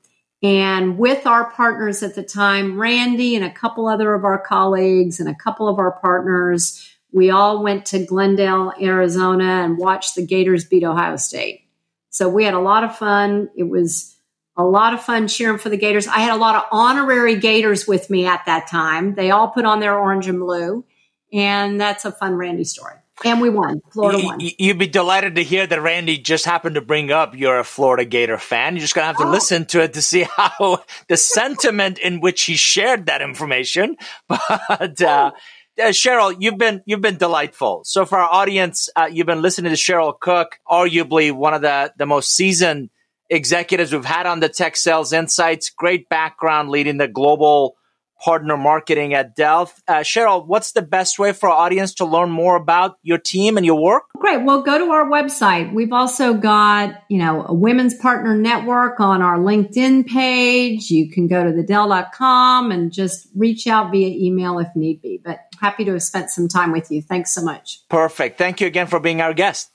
And 0.43 0.97
with 0.97 1.27
our 1.27 1.51
partners 1.51 2.01
at 2.01 2.15
the 2.15 2.23
time, 2.23 2.79
Randy 2.79 3.35
and 3.35 3.45
a 3.45 3.51
couple 3.51 3.87
other 3.87 4.13
of 4.13 4.25
our 4.25 4.39
colleagues 4.39 5.19
and 5.19 5.29
a 5.29 5.35
couple 5.35 5.67
of 5.67 5.77
our 5.77 5.91
partners, 5.91 6.87
we 7.11 7.29
all 7.29 7.61
went 7.61 7.85
to 7.87 8.05
Glendale, 8.05 8.73
Arizona 8.81 9.63
and 9.63 9.77
watched 9.77 10.15
the 10.15 10.25
Gators 10.25 10.65
beat 10.65 10.83
Ohio 10.83 11.17
State. 11.17 11.67
So 12.09 12.27
we 12.27 12.43
had 12.43 12.55
a 12.55 12.59
lot 12.59 12.83
of 12.83 12.97
fun. 12.97 13.49
It 13.55 13.69
was 13.69 14.17
a 14.57 14.63
lot 14.63 14.93
of 14.93 15.03
fun 15.03 15.27
cheering 15.27 15.59
for 15.59 15.69
the 15.69 15.77
Gators. 15.77 16.07
I 16.07 16.19
had 16.19 16.33
a 16.33 16.39
lot 16.39 16.55
of 16.55 16.63
honorary 16.71 17.37
Gators 17.39 17.87
with 17.87 18.09
me 18.09 18.25
at 18.25 18.45
that 18.47 18.67
time. 18.67 19.13
They 19.15 19.31
all 19.31 19.49
put 19.49 19.65
on 19.65 19.79
their 19.79 19.97
orange 19.97 20.27
and 20.27 20.39
blue. 20.39 20.85
And 21.31 21.79
that's 21.79 22.03
a 22.03 22.11
fun 22.11 22.35
Randy 22.35 22.63
story. 22.63 23.00
And 23.23 23.41
we 23.41 23.49
won. 23.49 23.81
Florida 23.91 24.19
won. 24.23 24.39
You'd 24.39 24.79
be 24.79 24.87
delighted 24.87 25.35
to 25.35 25.43
hear 25.43 25.67
that 25.67 25.81
Randy 25.81 26.17
just 26.17 26.45
happened 26.45 26.75
to 26.75 26.81
bring 26.81 27.11
up 27.11 27.35
you're 27.35 27.59
a 27.59 27.63
Florida 27.63 28.05
Gator 28.05 28.37
fan. 28.37 28.75
You're 28.75 28.81
just 28.81 28.95
going 28.95 29.03
to 29.03 29.07
have 29.07 29.17
to 29.17 29.27
oh. 29.27 29.31
listen 29.31 29.65
to 29.67 29.81
it 29.81 29.93
to 29.93 30.01
see 30.01 30.23
how 30.37 30.83
the 31.07 31.17
sentiment 31.17 31.99
in 31.99 32.19
which 32.19 32.43
he 32.43 32.55
shared 32.55 33.07
that 33.07 33.21
information. 33.21 33.97
But, 34.27 35.01
uh, 35.01 35.31
uh, 35.79 35.87
Cheryl, 35.87 36.35
you've 36.39 36.57
been 36.57 36.81
you've 36.85 37.01
been 37.01 37.17
delightful. 37.17 37.81
So 37.85 38.05
for 38.05 38.17
our 38.17 38.29
audience, 38.29 38.89
uh, 38.95 39.07
you've 39.11 39.27
been 39.27 39.41
listening 39.41 39.71
to 39.71 39.77
Cheryl 39.77 40.17
Cook, 40.19 40.59
arguably 40.69 41.31
one 41.31 41.53
of 41.53 41.61
the 41.61 41.93
the 41.97 42.05
most 42.05 42.31
seasoned 42.31 42.89
executives 43.29 43.93
we've 43.93 44.05
had 44.05 44.25
on 44.25 44.41
the 44.41 44.49
Tech 44.49 44.75
Sales 44.75 45.13
Insights. 45.13 45.69
Great 45.69 46.09
background 46.09 46.69
leading 46.69 46.97
the 46.97 47.07
global 47.07 47.75
partner 48.23 48.57
marketing 48.57 49.13
at 49.13 49.35
Dell. 49.35 49.71
Uh, 49.87 49.99
Cheryl, 49.99 50.45
what's 50.45 50.71
the 50.71 50.81
best 50.81 51.17
way 51.19 51.33
for 51.33 51.49
our 51.49 51.57
audience 51.57 51.95
to 51.95 52.05
learn 52.05 52.29
more 52.29 52.55
about 52.55 52.97
your 53.01 53.17
team 53.17 53.57
and 53.57 53.65
your 53.65 53.81
work? 53.81 54.03
Great. 54.17 54.43
Well, 54.43 54.61
go 54.61 54.77
to 54.77 54.91
our 54.91 55.05
website. 55.05 55.73
We've 55.73 55.91
also 55.91 56.33
got, 56.33 57.03
you 57.09 57.17
know, 57.17 57.45
a 57.47 57.53
women's 57.53 57.95
partner 57.95 58.35
network 58.35 58.99
on 58.99 59.21
our 59.21 59.37
LinkedIn 59.37 60.07
page. 60.07 60.89
You 60.89 61.09
can 61.09 61.27
go 61.27 61.43
to 61.43 61.51
the 61.51 61.63
Dell.com 61.63 62.71
and 62.71 62.91
just 62.91 63.27
reach 63.35 63.67
out 63.67 63.91
via 63.91 64.07
email 64.07 64.59
if 64.59 64.67
need 64.75 65.01
be. 65.01 65.19
But 65.23 65.39
happy 65.59 65.85
to 65.85 65.93
have 65.93 66.03
spent 66.03 66.29
some 66.29 66.47
time 66.47 66.71
with 66.71 66.91
you. 66.91 67.01
Thanks 67.01 67.33
so 67.33 67.41
much. 67.41 67.81
Perfect. 67.89 68.37
Thank 68.37 68.61
you 68.61 68.67
again 68.67 68.87
for 68.87 68.99
being 68.99 69.21
our 69.21 69.33
guest. 69.33 69.71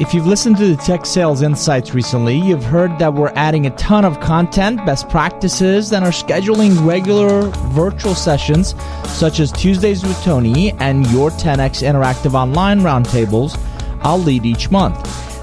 If 0.00 0.14
you've 0.14 0.26
listened 0.26 0.56
to 0.56 0.74
the 0.74 0.82
Tech 0.82 1.04
Sales 1.04 1.42
Insights 1.42 1.92
recently, 1.92 2.34
you've 2.34 2.64
heard 2.64 2.98
that 2.98 3.12
we're 3.12 3.32
adding 3.36 3.66
a 3.66 3.76
ton 3.76 4.06
of 4.06 4.18
content, 4.18 4.78
best 4.86 5.10
practices, 5.10 5.92
and 5.92 6.02
are 6.02 6.10
scheduling 6.10 6.86
regular 6.86 7.42
virtual 7.72 8.14
sessions 8.14 8.74
such 9.04 9.40
as 9.40 9.52
Tuesdays 9.52 10.02
with 10.02 10.18
Tony 10.22 10.72
and 10.78 11.06
your 11.08 11.28
10x 11.28 11.86
interactive 11.86 12.32
online 12.32 12.80
roundtables 12.80 13.60
I'll 14.00 14.18
lead 14.18 14.46
each 14.46 14.70
month. 14.70 14.96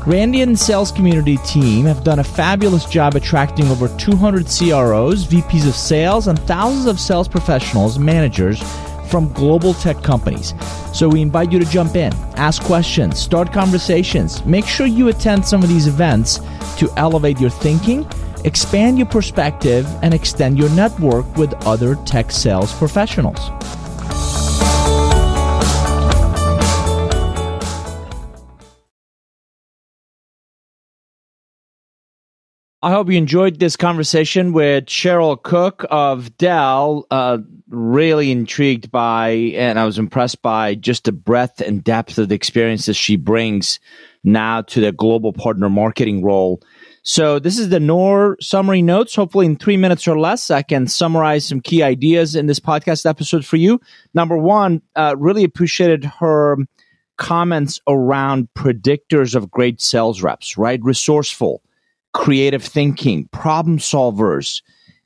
Randy 0.07 0.41
and 0.41 0.53
the 0.53 0.57
sales 0.57 0.91
community 0.91 1.37
team 1.45 1.85
have 1.85 2.03
done 2.03 2.17
a 2.17 2.23
fabulous 2.23 2.85
job 2.85 3.15
attracting 3.15 3.67
over 3.67 3.87
200 3.97 4.45
CROs, 4.45 5.27
VPs 5.27 5.67
of 5.67 5.75
sales, 5.75 6.27
and 6.27 6.39
thousands 6.39 6.87
of 6.87 6.99
sales 6.99 7.27
professionals, 7.27 7.99
managers 7.99 8.59
from 9.07 9.31
global 9.33 9.73
tech 9.73 10.03
companies. 10.03 10.53
So 10.93 11.09
we 11.09 11.21
invite 11.21 11.51
you 11.51 11.59
to 11.59 11.65
jump 11.65 11.95
in, 11.95 12.13
ask 12.35 12.61
questions, 12.63 13.17
start 13.19 13.51
conversations. 13.51 14.45
Make 14.45 14.65
sure 14.65 14.85
you 14.85 15.07
attend 15.07 15.45
some 15.45 15.63
of 15.63 15.69
these 15.69 15.87
events 15.87 16.39
to 16.77 16.91
elevate 16.97 17.39
your 17.39 17.49
thinking, 17.49 18.07
expand 18.43 18.97
your 18.97 19.07
perspective, 19.07 19.87
and 20.01 20.13
extend 20.13 20.57
your 20.57 20.69
network 20.69 21.25
with 21.35 21.53
other 21.65 21.95
tech 22.05 22.31
sales 22.31 22.73
professionals. 22.73 23.39
I 32.83 32.91
hope 32.91 33.09
you 33.09 33.17
enjoyed 33.17 33.57
this 33.57 33.75
conversation 33.75 34.53
with 34.53 34.85
Cheryl 34.85 35.41
Cook 35.41 35.83
of 35.89 36.37
Dell. 36.37 37.07
Uh, 37.09 37.39
really 37.69 38.31
intrigued 38.31 38.91
by, 38.91 39.29
and 39.55 39.79
I 39.79 39.85
was 39.85 39.97
impressed 39.97 40.43
by 40.43 40.75
just 40.75 41.05
the 41.05 41.11
breadth 41.11 41.59
and 41.59 41.83
depth 41.83 42.19
of 42.19 42.29
the 42.29 42.35
experiences 42.35 42.95
she 42.95 43.15
brings 43.15 43.79
now 44.23 44.61
to 44.61 44.79
the 44.79 44.91
global 44.91 45.33
partner 45.33 45.69
marketing 45.69 46.23
role. 46.23 46.61
So 47.01 47.39
this 47.39 47.57
is 47.57 47.69
the 47.69 47.79
Nour 47.79 48.37
summary 48.41 48.83
notes. 48.83 49.15
Hopefully 49.15 49.47
in 49.47 49.55
three 49.55 49.77
minutes 49.77 50.07
or 50.07 50.19
less, 50.19 50.51
I 50.51 50.61
can 50.61 50.85
summarize 50.85 51.47
some 51.47 51.61
key 51.61 51.81
ideas 51.81 52.35
in 52.35 52.45
this 52.45 52.59
podcast 52.59 53.09
episode 53.09 53.43
for 53.43 53.57
you. 53.57 53.81
Number 54.13 54.37
one, 54.37 54.83
uh, 54.95 55.15
really 55.17 55.43
appreciated 55.43 56.05
her 56.05 56.57
comments 57.17 57.81
around 57.87 58.49
predictors 58.55 59.33
of 59.33 59.49
great 59.49 59.81
sales 59.81 60.21
reps, 60.21 60.59
right? 60.59 60.79
Resourceful 60.83 61.63
creative 62.13 62.63
thinking, 62.63 63.27
problem 63.31 63.77
solvers, 63.77 64.61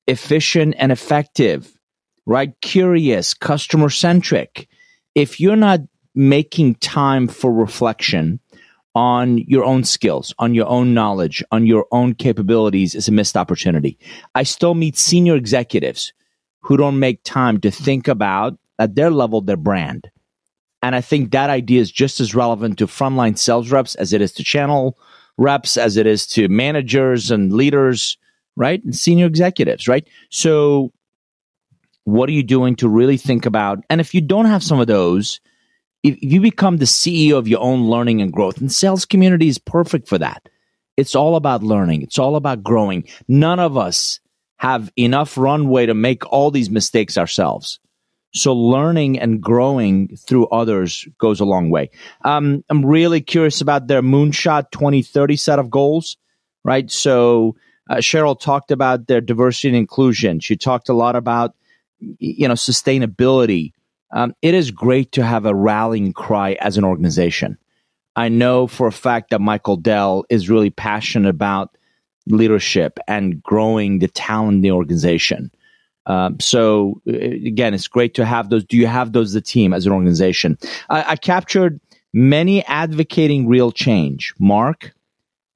efficient 0.08 0.76
and 0.78 0.91
effective, 0.91 1.72
right? 2.26 2.54
Curious, 2.62 3.34
customer 3.34 3.89
centric. 3.89 4.68
If 5.16 5.39
you're 5.39 5.56
not 5.56 5.82
making 6.16 6.76
time 6.76 7.28
for 7.28 7.52
reflection 7.52 8.39
on 8.93 9.38
your 9.38 9.64
own 9.64 9.84
skills, 9.84 10.34
on 10.39 10.54
your 10.54 10.68
own 10.68 10.93
knowledge, 10.93 11.43
on 11.52 11.66
your 11.66 11.86
own 11.91 12.14
capabilities, 12.14 12.93
is 12.95 13.08
a 13.08 13.12
missed 13.12 13.38
opportunity. 13.38 13.97
I 14.36 14.43
still 14.43 14.74
meet 14.74 14.97
senior 14.97 15.36
executives 15.36 16.14
who 16.62 16.78
don't 16.78 16.99
make 16.99 17.24
time 17.24 17.60
to 17.62 17.72
think 17.72 18.08
about 18.08 18.58
at 18.80 18.95
their 18.95 19.10
level 19.10 19.41
their 19.41 19.58
brand. 19.58 20.10
And 20.84 20.95
I 20.95 21.02
think 21.02 21.32
that 21.32 21.49
idea 21.49 21.80
is 21.80 21.91
just 21.91 22.20
as 22.20 22.36
relevant 22.36 22.80
to 22.80 22.88
frontline 22.88 23.38
sales 23.38 23.72
reps 23.72 23.95
as 23.95 24.14
it 24.14 24.22
is 24.22 24.34
to 24.34 24.43
channel 24.43 24.97
reps 25.38 25.77
as 25.77 25.97
it 25.97 26.07
is 26.07 26.27
to 26.27 26.47
managers 26.47 27.32
and 27.32 27.53
leaders, 27.53 28.17
right? 28.55 28.84
And 28.84 28.95
senior 28.95 29.25
executives, 29.25 29.88
right? 29.88 30.07
So, 30.29 30.91
what 32.03 32.29
are 32.29 32.34
you 32.34 32.43
doing 32.43 32.75
to 32.77 32.89
really 32.89 33.17
think 33.17 33.45
about? 33.45 33.84
And 33.89 34.01
if 34.01 34.13
you 34.13 34.21
don't 34.21 34.45
have 34.45 34.63
some 34.63 34.79
of 34.79 34.88
those, 34.88 35.39
if, 36.03 36.17
you 36.21 36.41
become 36.41 36.77
the 36.77 36.86
CEO 36.86 37.38
of 37.38 37.47
your 37.47 37.61
own 37.61 37.88
learning 37.88 38.21
and 38.21 38.34
growth, 38.34 38.59
and 38.59 38.71
sales 38.71 39.05
community 39.05 39.47
is 39.47 39.59
perfect 39.59 40.07
for 40.07 40.17
that. 40.17 40.49
It's 40.97 41.15
all 41.15 41.36
about 41.36 41.63
learning. 41.63 42.01
It's 42.01 42.19
all 42.19 42.36
about 42.36 42.63
growing. 42.63 43.07
None 43.27 43.59
of 43.59 43.77
us 43.77 44.19
have 44.57 44.91
enough 44.95 45.38
runway 45.38 45.86
to 45.86 45.93
make 45.93 46.32
all 46.32 46.51
these 46.51 46.69
mistakes 46.69 47.17
ourselves. 47.17 47.79
So 48.34 48.53
learning 48.53 49.19
and 49.19 49.41
growing 49.41 50.15
through 50.15 50.47
others 50.47 51.05
goes 51.17 51.39
a 51.39 51.45
long 51.45 51.69
way. 51.69 51.89
Um, 52.23 52.63
I'm 52.69 52.86
really 52.86 53.21
curious 53.21 53.59
about 53.61 53.88
their 53.88 54.01
Moonshot 54.01 54.71
2030 54.71 55.36
set 55.36 55.59
of 55.59 55.69
goals, 55.69 56.17
right? 56.63 56.89
So 56.89 57.55
uh, 57.89 57.95
Cheryl 57.95 58.39
talked 58.39 58.71
about 58.71 59.07
their 59.07 59.19
diversity 59.19 59.69
and 59.69 59.77
inclusion. 59.77 60.39
She 60.39 60.55
talked 60.55 60.88
a 60.88 60.93
lot 60.93 61.15
about, 61.15 61.55
you 61.99 62.47
know, 62.47 62.53
sustainability. 62.53 63.73
Um, 64.13 64.34
it 64.41 64.53
is 64.53 64.71
great 64.71 65.11
to 65.13 65.23
have 65.23 65.45
a 65.45 65.55
rallying 65.55 66.13
cry 66.13 66.53
as 66.61 66.77
an 66.77 66.86
organization. 66.86 67.57
I 68.15 68.29
know 68.29 68.67
for 68.67 68.88
a 68.88 68.91
fact 68.91 69.29
that 69.29 69.41
Michael 69.41 69.77
Dell 69.77 70.25
is 70.29 70.49
really 70.49 70.69
passionate 70.69 71.29
about 71.29 71.77
leadership 72.27 72.99
and 73.07 73.41
growing 73.41 73.99
the 73.99 74.07
talent 74.07 74.55
in 74.55 74.61
the 74.61 74.71
organization. 74.71 75.51
Um, 76.12 76.39
so 76.41 77.01
uh, 77.07 77.14
again, 77.14 77.74
it's 77.74 77.88
great 77.88 78.16
to 78.16 78.26
have 78.26 78.49
those. 78.49 78.66
Do 78.66 78.76
you 78.76 78.88
have 78.88 79.14
those 79.14 79.32
the 79.32 79.39
team 79.39 79.72
as 79.72 79.86
an 79.86 79.93
organization? 79.93 80.57
I, 80.89 81.12
I 81.12 81.16
captured 81.16 81.80
men 82.14 82.62
advocating 82.68 83.47
real 83.47 83.72
change. 83.72 84.34
MARC, 84.38 84.91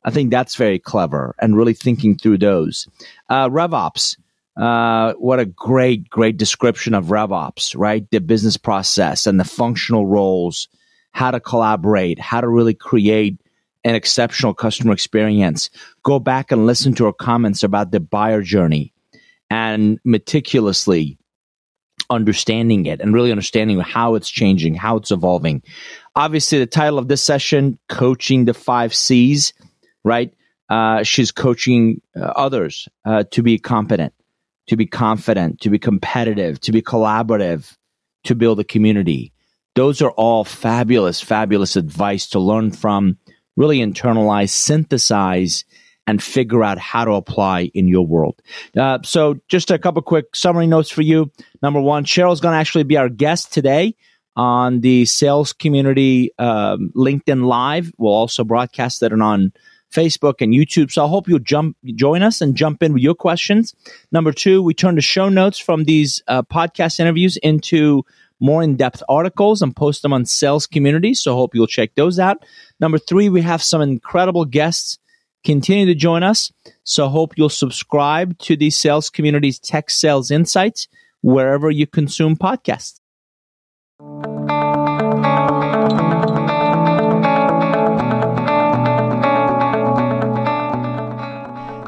I 0.06 0.12
think 0.12 0.32
that's 0.32 0.56
very 0.56 0.80
clever 0.80 1.36
and 1.40 1.58
really 1.58 1.74
thinking 1.74 2.18
through 2.18 2.38
those. 2.38 2.88
Uh, 3.30 3.50
RevOps, 3.50 4.18
uh, 4.56 5.14
what 5.18 5.40
a 5.40 5.46
great, 5.46 6.10
great 6.10 6.38
description 6.38 6.94
of 6.94 7.08
RevOps, 7.08 7.76
right? 7.78 8.10
The 8.10 8.22
business 8.22 8.56
process 8.56 9.28
and 9.28 9.38
the 9.38 9.44
functional 9.44 10.08
roles, 10.08 10.70
how 11.12 11.32
to 11.32 11.42
collaborate, 11.42 12.18
how 12.18 12.40
to 12.40 12.48
really 12.48 12.74
create 12.74 13.42
an 13.84 13.94
exceptional 13.94 14.54
customer 14.54 14.94
experience. 14.94 15.70
Go 16.04 16.20
back 16.20 16.54
and 16.54 16.66
listen 16.66 16.96
to 16.96 17.08
our 17.08 17.14
comments 17.14 17.62
about 17.62 17.92
the 17.92 18.00
buyer 18.00 18.42
journey 18.42 18.94
and 19.50 20.00
meticulously 20.04 21.18
understanding 22.10 22.86
it 22.86 23.02
and 23.02 23.14
really 23.14 23.32
understanding 23.32 23.80
how 23.80 24.16
it's 24.16 24.30
changing, 24.30 24.76
how 24.76 24.98
it's 24.98 25.12
evolving. 25.12 25.64
Obviously, 26.16 26.60
the 26.60 26.66
title 26.66 27.00
of 27.00 27.08
this 27.08 27.22
session, 27.22 27.80
Coaching 27.90 28.46
the 28.46 28.54
Five 28.54 28.94
C's, 28.94 29.54
right? 30.04 30.34
Uh, 30.70 31.04
she's 31.04 31.32
coaching 31.32 32.02
uh, 32.16 32.22
others 32.24 32.88
uh, 33.06 33.24
to 33.32 33.44
be 33.44 33.60
competent, 33.60 34.14
to 34.68 34.76
be 34.76 34.86
confident, 34.86 35.62
to 35.62 35.70
be 35.70 35.80
competitive, 35.80 36.60
to 36.62 36.72
be 36.72 36.82
collaborative, 36.82 37.76
to 38.24 38.36
build 38.36 38.60
a 38.60 38.64
community. 38.64 39.32
Those 39.76 40.02
are 40.02 40.12
all 40.12 40.44
fabulous, 40.44 41.22
fabulous 41.22 41.76
advice 41.76 42.28
to 42.30 42.40
learn 42.40 42.72
from, 42.72 43.18
really 43.56 43.80
internalize, 43.80 44.50
synthesize, 44.50 45.66
and 46.08 46.22
figure 46.22 46.64
out 46.64 46.78
how 46.78 47.06
to 47.06 47.12
apply 47.14 47.72
in 47.74 47.88
your 47.88 48.06
world. 48.06 48.42
Uh, 48.78 49.00
so, 49.04 49.36
just 49.48 49.72
a 49.72 49.80
couple 49.80 50.02
quick 50.02 50.36
summary 50.36 50.68
notes 50.68 50.90
for 50.90 51.02
you. 51.02 51.32
Number 51.62 51.82
one, 51.82 52.06
Cheryl's 52.06 52.42
going 52.42 52.54
to 52.54 52.60
actually 52.60 52.84
be 52.84 52.98
our 52.98 53.10
guest 53.10 53.52
today 53.54 53.96
on 54.36 54.82
the 54.82 55.06
sales 55.06 55.54
community 55.54 56.32
um, 56.38 56.92
LinkedIn 56.96 57.46
Live. 57.46 57.92
We'll 57.98 58.14
also 58.14 58.44
broadcast 58.44 59.02
it 59.02 59.14
on 59.14 59.54
Facebook, 59.96 60.42
and 60.42 60.54
YouTube. 60.54 60.92
So 60.92 61.06
I 61.06 61.08
hope 61.08 61.28
you'll 61.28 61.40
jump, 61.40 61.78
join 61.86 62.22
us 62.22 62.42
and 62.42 62.56
jump 62.56 62.84
in 62.84 62.94
with 62.94 63.02
your 63.02 63.16
questions. 63.16 63.74
Number 64.12 64.32
two, 64.32 64.62
we 64.62 64.74
turn 64.74 64.96
the 64.96 65.02
show 65.02 65.30
notes 65.30 65.58
from 65.58 65.86
these 65.86 66.22
uh, 66.28 66.44
podcast 66.44 67.00
interviews 67.00 67.38
into 67.38 68.04
more 68.42 68.62
in-depth 68.62 69.02
articles 69.08 69.62
and 69.62 69.76
post 69.76 70.02
them 70.02 70.12
on 70.12 70.26
sales 70.26 70.68
community. 70.68 71.14
So 71.14 71.36
hope 71.36 71.56
you'll 71.56 71.68
check 71.68 71.96
those 71.96 72.20
out. 72.20 72.44
Number 72.80 72.98
three, 72.98 73.30
we 73.30 73.42
have 73.42 73.64
some 73.64 73.82
incredible 73.82 74.44
guests 74.44 75.00
continue 75.46 75.86
to 75.86 75.96
join 75.96 76.24
us. 76.24 76.52
So 76.84 77.08
hope 77.08 77.38
you'll 77.38 77.50
subscribe 77.50 78.38
to 78.40 78.58
the 78.58 78.70
sales 78.70 79.10
community's 79.10 79.60
tech 79.60 79.90
sales 79.90 80.32
insights 80.32 80.88
wherever 81.22 81.72
you 81.72 81.88
consume 81.88 82.36
podcasts. 82.36 83.00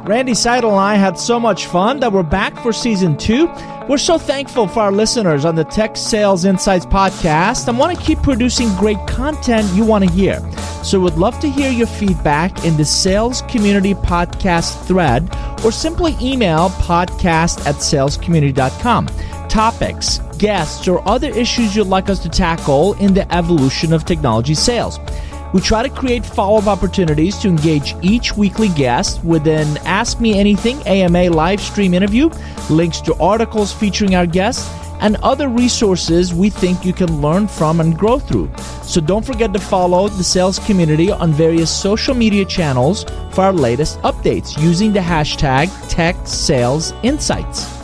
Randy 0.08 0.32
Seidl 0.32 0.72
and 0.72 0.80
I 0.80 0.95
had 0.95 1.20
so 1.20 1.38
much 1.38 1.66
fun 1.66 1.99
that 1.99 2.14
we're 2.14 2.24
back 2.24 2.58
for 2.64 2.72
season 2.72 3.18
two. 3.18 3.47
We're 3.89 3.97
so 3.97 4.18
thankful 4.18 4.66
for 4.66 4.80
our 4.80 4.91
listeners 4.91 5.43
on 5.43 5.55
the 5.55 5.66
Tech 5.66 5.97
Sales 5.97 6.45
Insights 6.45 6.86
podcast 6.86 7.68
and 7.68 7.78
want 7.78 7.97
to 7.97 8.01
keep 8.01 8.20
producing 8.20 8.74
great 8.76 8.97
content 9.05 9.70
you 9.74 9.84
want 9.84 10.05
to 10.05 10.10
hear. 10.10 10.39
So 10.82 11.01
we'd 11.01 11.16
love 11.16 11.38
to 11.41 11.49
hear 11.49 11.70
your 11.70 11.88
feedback 11.88 12.64
in 12.64 12.78
the 12.78 12.86
Sales 12.86 13.41
Community 13.49 13.95
Podcast 13.95 14.82
thread 14.88 15.30
or 15.66 15.74
simply 15.74 16.16
email 16.22 16.70
podcast 16.70 17.66
at 17.66 17.76
salescommunity.com. 17.76 19.08
Topics, 19.49 20.20
guests, 20.38 20.88
or 20.88 21.05
other 21.05 21.30
issues 21.32 21.76
you'd 21.76 21.88
like 21.88 22.10
us 22.10 22.20
to 22.20 22.30
tackle 22.30 22.93
in 22.93 23.14
the 23.14 23.30
evolution 23.36 23.91
of 23.91 24.05
technology 24.05 24.53
sales. 24.53 24.99
We 25.53 25.61
try 25.61 25.81
to 25.83 25.89
create 25.89 26.25
follow 26.25 26.57
up 26.57 26.67
opportunities 26.67 27.37
to 27.39 27.47
engage 27.47 27.95
each 28.01 28.35
weekly 28.35 28.67
guest 28.69 29.23
with 29.23 29.47
an 29.47 29.77
Ask 29.85 30.19
Me 30.19 30.37
Anything 30.37 30.85
AMA 30.85 31.29
live 31.29 31.61
stream 31.61 31.93
interview, 31.93 32.29
links 32.69 32.99
to 33.01 33.15
articles 33.15 33.71
featuring 33.73 34.15
our 34.15 34.25
guests, 34.25 34.69
and 34.99 35.15
other 35.17 35.47
resources 35.47 36.33
we 36.33 36.49
think 36.49 36.83
you 36.83 36.91
can 36.91 37.21
learn 37.21 37.47
from 37.47 37.79
and 37.79 37.97
grow 37.97 38.19
through. 38.19 38.51
So 38.83 38.99
don't 38.99 39.25
forget 39.25 39.53
to 39.53 39.59
follow 39.59 40.09
the 40.09 40.23
sales 40.23 40.59
community 40.59 41.11
on 41.11 41.31
various 41.31 41.69
social 41.71 42.15
media 42.15 42.45
channels 42.45 43.05
for 43.31 43.45
our 43.45 43.53
latest 43.53 43.99
updates 44.01 44.61
using 44.61 44.91
the 44.91 44.99
hashtag 44.99 45.67
TechSalesInsights. 45.89 47.76